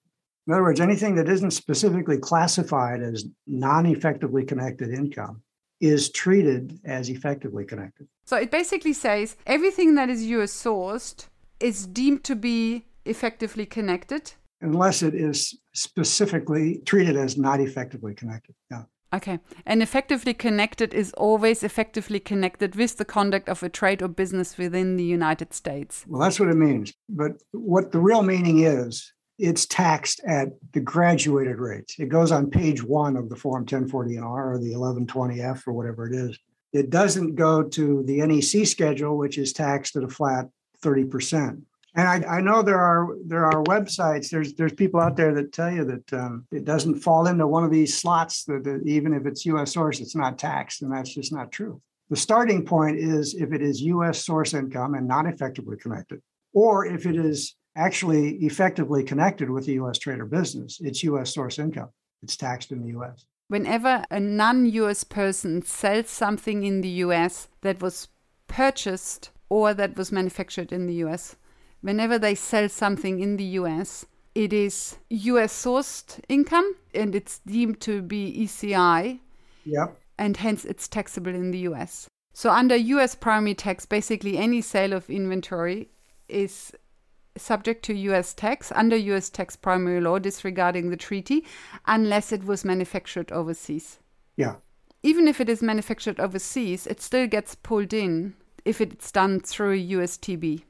In 0.47 0.53
other 0.53 0.63
words, 0.63 0.81
anything 0.81 1.15
that 1.17 1.29
isn't 1.29 1.53
specifically 1.53 2.19
classified 2.19 3.01
as 3.03 3.25
non 3.47 3.87
effectively 3.87 4.45
connected 4.45 4.91
income 4.91 5.43
is 5.81 6.11
treated 6.11 6.81
as 6.85 7.09
effectively 7.09 7.65
connected. 7.65 8.07
So 8.25 8.37
it 8.37 8.51
basically 8.51 8.93
says 8.93 9.37
everything 9.47 9.95
that 9.97 10.09
is 10.09 10.25
US 10.25 10.53
sourced 10.53 11.27
is 11.61 11.87
deemed 11.87 12.25
to 12.25 12.37
be 12.37 12.87
effectively 13.05 13.67
connected. 13.67 14.33
unless 14.61 15.03
it 15.03 15.15
is 15.15 15.59
specifically 15.75 16.81
treated 16.85 17.17
as 17.17 17.37
not 17.37 17.61
effectively 17.61 18.15
connected. 18.15 18.55
Yeah. 18.71 18.85
Okay. 19.13 19.41
And 19.67 19.83
effectively 19.83 20.33
connected 20.35 20.95
is 20.95 21.13
always 21.15 21.63
effectively 21.63 22.21
connected 22.21 22.77
with 22.77 22.97
the 22.97 23.05
conduct 23.05 23.49
of 23.49 23.63
a 23.63 23.69
trade 23.69 24.03
or 24.03 24.09
business 24.09 24.57
within 24.57 24.97
the 24.97 25.05
United 25.05 25.53
States. 25.53 26.05
Well, 26.09 26.21
that's 26.21 26.39
what 26.41 26.49
it 26.49 26.55
means. 26.55 26.95
But 27.09 27.33
what 27.51 27.93
the 27.93 27.99
real 27.99 28.23
meaning 28.23 28.61
is, 28.61 29.12
it's 29.39 29.67
taxed 29.67 30.21
at 30.27 30.49
the 30.73 30.81
graduated 30.81 31.59
rates. 31.59 31.97
It 31.99 32.09
goes 32.09 32.33
on 32.33 32.51
page 32.51 32.83
one 32.83 33.17
of 33.17 33.29
the 33.29 33.37
Form 33.37 33.67
1040NR 33.67 34.23
or 34.23 34.59
the 34.59 34.73
1120F 34.73 35.67
or 35.67 35.73
whatever 35.73 36.07
it 36.07 36.15
is. 36.15 36.39
It 36.73 36.91
doesn't 36.91 37.35
go 37.35 37.63
to 37.63 38.03
the 38.05 38.25
NEC 38.27 38.67
schedule, 38.67 39.17
which 39.17 39.39
is 39.39 39.53
taxed 39.53 39.97
at 39.97 40.05
a 40.05 40.09
flat 40.09 40.49
30%. 40.83 41.63
And 41.95 42.09
I, 42.09 42.39
I 42.39 42.41
know 42.41 42.63
there 42.63 42.81
are 42.81 43.17
there 43.27 43.45
are 43.45 43.63
websites. 43.65 44.31
There's 44.31 44.55
there's 44.55 44.73
people 44.73 44.99
out 44.99 45.15
there 45.15 45.35
that 45.35 45.53
tell 45.53 45.71
you 45.71 45.85
that 45.85 46.13
um, 46.15 46.47
it 46.51 46.65
doesn't 46.65 47.01
fall 47.01 47.27
into 47.27 47.47
one 47.47 47.65
of 47.65 47.71
these 47.71 47.99
slots. 47.99 48.45
That, 48.45 48.65
that 48.65 48.83
even 48.87 49.13
if 49.13 49.27
it's 49.27 49.45
U.S. 49.45 49.75
source, 49.75 50.01
it's 50.01 50.17
not 50.17 50.39
taxed, 50.39 50.81
and 50.81 50.91
that's 50.91 51.15
just 51.15 51.35
not 51.35 51.53
true. 51.53 51.83
The 52.09 52.17
starting 52.17 52.65
point 52.65 52.97
is 52.99 53.35
if 53.35 53.53
it 53.53 53.61
is 53.61 53.83
U.S. 53.83 54.25
source 54.25 54.55
income 54.55 54.95
and 54.95 55.07
not 55.07 55.27
effectively 55.27 55.77
connected, 55.77 56.23
or 56.55 56.87
if 56.87 57.05
it 57.05 57.17
is 57.17 57.57
actually 57.77 58.37
effectively 58.45 59.03
connected 59.03 59.51
with 59.51 59.67
the 59.67 59.75
U.S. 59.75 59.99
trade 59.99 60.21
or 60.21 60.27
business, 60.27 60.81
it's 60.81 61.03
U.S. 61.05 61.33
source 61.33 61.59
income. 61.59 61.89
It's 62.23 62.37
taxed 62.37 62.73
in 62.73 62.83
the 62.83 62.89
U.S. 62.89 63.25
Whenever 63.49 64.05
a 64.11 64.21
non 64.21 64.67
US 64.67 65.05
person 65.05 65.63
sells 65.63 66.09
something 66.09 66.65
in 66.65 66.81
the 66.81 66.89
US 67.07 67.49
that 67.63 67.83
was 67.83 68.09
purchased 68.47 69.31
or 69.49 69.75
that 69.75 69.97
was 69.97 70.13
manufactured 70.13 70.73
in 70.73 70.87
the 70.87 70.95
US, 71.07 71.37
whenever 71.81 72.19
they 72.19 72.35
sell 72.35 72.69
something 72.69 73.21
in 73.21 73.37
the 73.37 73.45
US, 73.61 74.07
it 74.35 74.53
is 74.53 74.97
US 75.11 75.53
sourced 75.53 76.21
income 76.29 76.75
and 76.95 77.15
it's 77.15 77.41
deemed 77.41 77.81
to 77.83 78.01
be 78.01 78.45
ECI 78.45 79.19
Yep. 79.65 80.01
and 80.19 80.37
hence 80.37 80.65
it's 80.65 80.89
taxable 80.89 81.35
in 81.35 81.51
the 81.51 81.59
US. 81.71 82.09
So 82.33 82.51
under 82.51 82.77
US 82.77 83.15
primary 83.15 83.55
tax, 83.55 83.85
basically 83.85 84.39
any 84.39 84.63
sale 84.63 84.93
of 84.93 85.11
inventory 85.11 85.91
is 86.29 86.73
subject 87.37 87.85
to 87.87 87.95
US 87.95 88.35
tax 88.35 88.73
under 88.75 88.97
US 88.97 89.31
tax 89.31 89.57
primary 89.57 90.01
law 90.01 90.19
disregarding 90.19 90.91
the 90.91 90.97
treaty 90.97 91.45
unless 91.87 92.33
it 92.33 92.45
was 92.45 92.65
manufactured 92.65 93.33
overseas. 93.33 93.99
Yeah. 94.37 94.57
Even 95.03 95.27
if 95.27 95.41
it 95.41 95.49
is 95.49 95.63
manufactured 95.63 96.21
overseas, 96.21 96.87
it 96.87 97.01
still 97.01 97.27
gets 97.27 97.55
pulled 97.55 97.93
in 97.93 98.35
if 98.65 98.81
it's 98.81 99.11
done 99.11 99.41
through 99.41 99.77
USTB 99.79 100.63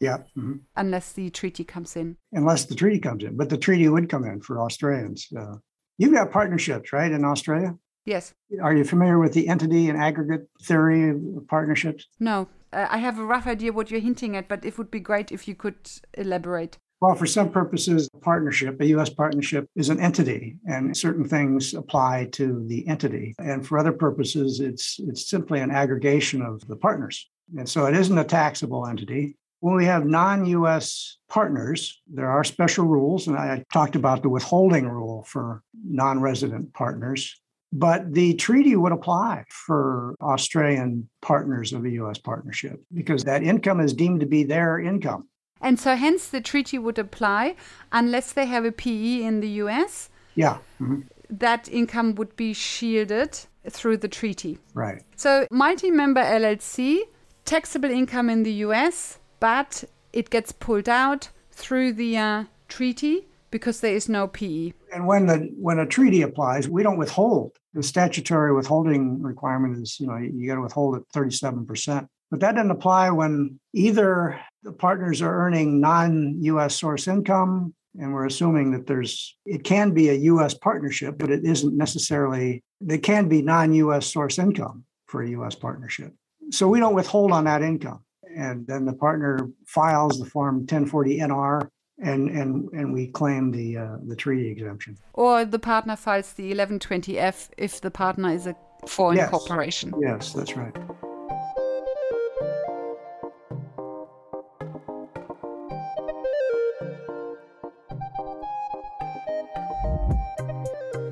Yeah. 0.00 0.18
mhm. 0.36 0.60
unless 0.76 1.12
the 1.12 1.30
treaty 1.30 1.64
comes 1.64 1.96
in. 1.96 2.16
Unless 2.32 2.64
the 2.66 2.74
treaty 2.74 2.98
comes 2.98 3.22
in, 3.24 3.36
but 3.36 3.48
the 3.48 3.58
treaty 3.58 3.88
would 3.88 4.08
come 4.08 4.24
in 4.24 4.40
for 4.40 4.60
Australians. 4.60 5.28
Uh, 5.36 5.56
you've 5.98 6.12
got 6.12 6.32
partnerships, 6.32 6.92
right, 6.92 7.12
in 7.12 7.24
Australia? 7.24 7.76
Yes. 8.04 8.34
Are 8.62 8.74
you 8.74 8.84
familiar 8.84 9.18
with 9.18 9.32
the 9.32 9.48
entity 9.48 9.88
and 9.88 9.98
aggregate 9.98 10.48
theory 10.62 11.10
of 11.10 11.46
partnerships? 11.48 12.06
No. 12.20 12.48
Uh, 12.76 12.86
I 12.90 12.98
have 12.98 13.18
a 13.18 13.24
rough 13.24 13.46
idea 13.46 13.72
what 13.72 13.90
you're 13.90 14.00
hinting 14.00 14.36
at, 14.36 14.48
but 14.48 14.64
it 14.64 14.76
would 14.76 14.90
be 14.90 15.00
great 15.00 15.32
if 15.32 15.48
you 15.48 15.54
could 15.54 15.78
elaborate. 16.14 16.76
Well, 17.00 17.14
for 17.14 17.26
some 17.26 17.50
purposes, 17.50 18.08
a 18.14 18.18
partnership, 18.18 18.80
a 18.80 18.86
U.S. 18.86 19.10
partnership, 19.10 19.66
is 19.76 19.88
an 19.88 20.00
entity, 20.00 20.56
and 20.66 20.96
certain 20.96 21.26
things 21.26 21.74
apply 21.74 22.28
to 22.32 22.64
the 22.68 22.86
entity. 22.86 23.34
And 23.38 23.66
for 23.66 23.78
other 23.78 23.92
purposes, 23.92 24.60
it's 24.60 24.98
it's 25.00 25.28
simply 25.28 25.60
an 25.60 25.70
aggregation 25.70 26.42
of 26.42 26.66
the 26.68 26.76
partners, 26.76 27.28
and 27.56 27.68
so 27.68 27.86
it 27.86 27.96
isn't 27.96 28.18
a 28.18 28.24
taxable 28.24 28.86
entity. 28.86 29.36
When 29.60 29.74
we 29.74 29.86
have 29.86 30.06
non-U.S. 30.06 31.16
partners, 31.28 32.00
there 32.06 32.30
are 32.30 32.44
special 32.44 32.84
rules, 32.84 33.26
and 33.26 33.38
I 33.38 33.64
talked 33.72 33.96
about 33.96 34.22
the 34.22 34.28
withholding 34.28 34.86
rule 34.86 35.24
for 35.26 35.62
non-resident 35.84 36.74
partners. 36.74 37.40
But 37.72 38.14
the 38.14 38.34
treaty 38.34 38.76
would 38.76 38.92
apply 38.92 39.44
for 39.66 40.14
Australian 40.20 41.08
partners 41.20 41.72
of 41.72 41.84
a 41.84 41.90
U.S. 41.90 42.18
partnership 42.18 42.80
because 42.94 43.24
that 43.24 43.42
income 43.42 43.80
is 43.80 43.92
deemed 43.92 44.20
to 44.20 44.26
be 44.26 44.44
their 44.44 44.78
income. 44.78 45.28
And 45.60 45.78
so, 45.80 45.96
hence, 45.96 46.28
the 46.28 46.40
treaty 46.40 46.78
would 46.78 46.98
apply 46.98 47.56
unless 47.90 48.32
they 48.32 48.46
have 48.46 48.64
a 48.64 48.72
PE 48.72 49.22
in 49.22 49.40
the 49.40 49.48
US. 49.64 50.10
Yeah, 50.34 50.58
mhm, 50.80 51.04
That 51.30 51.68
income 51.68 52.14
would 52.16 52.36
be 52.36 52.52
shielded 52.52 53.40
through 53.68 53.96
the 53.96 54.08
treaty. 54.08 54.58
right. 54.74 55.02
So, 55.16 55.46
multi 55.50 55.90
member 55.90 56.20
LLC, 56.22 57.00
taxable 57.44 57.90
income 57.90 58.30
in 58.30 58.42
the 58.42 58.52
US, 58.66 59.18
but 59.40 59.84
it 60.12 60.30
gets 60.30 60.52
pulled 60.52 60.88
out 60.88 61.30
through 61.50 61.94
the 61.94 62.16
uh, 62.18 62.44
treaty 62.68 63.26
because 63.50 63.80
there 63.80 63.94
is 63.94 64.08
no. 64.08 64.28
PE. 64.28 64.72
And 64.92 65.06
when 65.06 65.26
the 65.26 65.50
when 65.56 65.78
a 65.78 65.86
treaty 65.86 66.22
applies, 66.22 66.68
we 66.68 66.82
don't 66.82 66.98
withhold. 66.98 67.56
The 67.74 67.82
statutory 67.82 68.54
withholding 68.54 69.22
requirement 69.22 69.82
is, 69.82 69.98
you 70.00 70.06
know, 70.06 70.16
you 70.16 70.48
got 70.48 70.56
to 70.56 70.62
withhold 70.62 70.96
at 70.96 71.02
37%. 71.14 72.08
But 72.30 72.40
that 72.40 72.56
doesn't 72.56 72.70
apply 72.70 73.10
when 73.10 73.60
either 73.72 74.40
the 74.62 74.72
partners 74.72 75.22
are 75.22 75.46
earning 75.46 75.80
non-US 75.80 76.78
source 76.78 77.06
income 77.06 77.74
And 77.98 78.12
we're 78.12 78.26
assuming 78.26 78.72
that 78.72 78.86
there's, 78.86 79.36
it 79.46 79.64
can 79.64 79.92
be 79.92 80.08
a 80.10 80.14
US 80.14 80.54
partnership, 80.54 81.16
but 81.18 81.30
it 81.30 81.44
isn't 81.44 81.76
necessarily, 81.76 82.62
there 82.80 82.98
can 82.98 83.28
be 83.28 83.42
non 83.42 83.72
US 83.74 84.06
source 84.06 84.38
income 84.38 84.84
for 85.06 85.22
a 85.22 85.30
US 85.30 85.54
partnership. 85.54 86.12
So 86.50 86.68
we 86.68 86.80
don't 86.80 86.94
withhold 86.94 87.32
on 87.32 87.44
that 87.44 87.62
income. 87.62 88.04
And 88.36 88.66
then 88.66 88.84
the 88.84 88.92
partner 88.92 89.48
files 89.66 90.18
the 90.18 90.26
form 90.26 90.58
1040 90.58 91.20
NR 91.20 91.68
and 91.98 92.28
and 92.30 92.68
and 92.72 92.92
we 92.92 93.06
claim 93.08 93.50
the 93.52 93.76
uh, 93.78 93.96
the 94.06 94.16
treaty 94.16 94.50
exemption. 94.50 94.96
Or 95.14 95.44
the 95.44 95.58
partner 95.58 95.96
files 95.96 96.32
the 96.34 96.52
1120F 96.52 97.48
if 97.56 97.80
the 97.80 97.90
partner 97.90 98.30
is 98.32 98.46
a 98.46 98.54
foreign 98.86 99.16
Yes. 99.16 99.30
corporation. 99.30 99.92
Yes, 100.00 100.32
that's 100.32 100.56
right. 100.56 100.76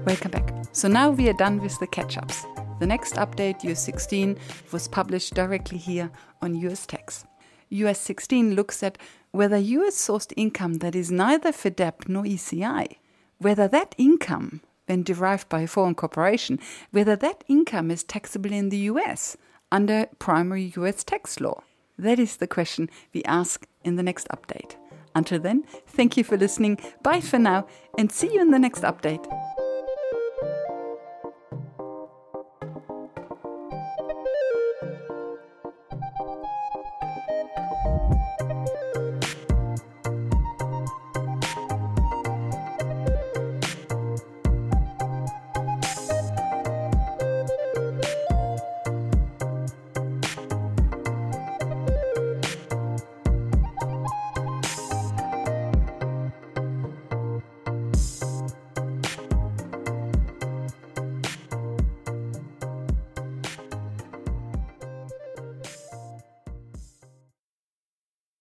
Welcome 0.07 0.31
back. 0.31 0.51
So 0.73 0.89
now 0.89 1.11
we 1.11 1.29
are 1.29 1.33
done 1.35 1.61
with 1.61 1.79
the 1.81 1.87
catch 1.87 2.17
ups. 2.17 2.45
The 2.81 2.87
next 2.87 3.15
update, 3.15 3.65
US 3.65 3.83
16, 3.85 4.37
was 4.73 4.89
published 4.89 5.35
directly 5.35 5.79
here 5.79 6.11
on 6.43 6.55
US 6.57 6.87
Tax. 6.87 7.25
US 7.71 8.01
16 8.01 8.55
looks 8.55 8.83
at 8.83 8.99
whether 9.31 9.57
US 9.57 9.97
sourced 9.97 10.33
income 10.37 10.75
that 10.75 10.95
is 10.95 11.11
neither 11.11 11.51
FDAP 11.51 12.09
nor 12.09 12.25
ECI, 12.25 12.97
whether 13.39 13.67
that 13.69 13.95
income, 13.99 14.61
when 14.87 15.03
derived 15.03 15.49
by 15.49 15.63
a 15.63 15.67
foreign 15.67 15.95
corporation, 15.95 16.61
whether 16.91 17.17
that 17.17 17.45
income 17.49 17.91
is 17.91 18.05
taxable 18.05 18.53
in 18.53 18.69
the 18.69 18.89
US 18.93 19.37
under 19.73 20.07
primary 20.19 20.73
US 20.77 21.03
tax 21.05 21.41
law. 21.41 21.63
That 21.99 22.19
is 22.19 22.37
the 22.37 22.47
question 22.47 22.91
we 23.13 23.23
ask 23.25 23.67
in 23.85 23.97
the 23.97 24.03
next 24.03 24.29
update. 24.29 24.77
Until 25.15 25.39
then, 25.39 25.65
thank 25.87 26.17
you 26.17 26.25
for 26.25 26.37
listening. 26.37 26.79
Bye 27.03 27.21
for 27.21 27.39
now, 27.39 27.67
and 27.99 28.11
see 28.11 28.33
you 28.35 28.41
in 28.41 28.51
the 28.51 28.59
next 28.59 28.83
update. 28.83 29.25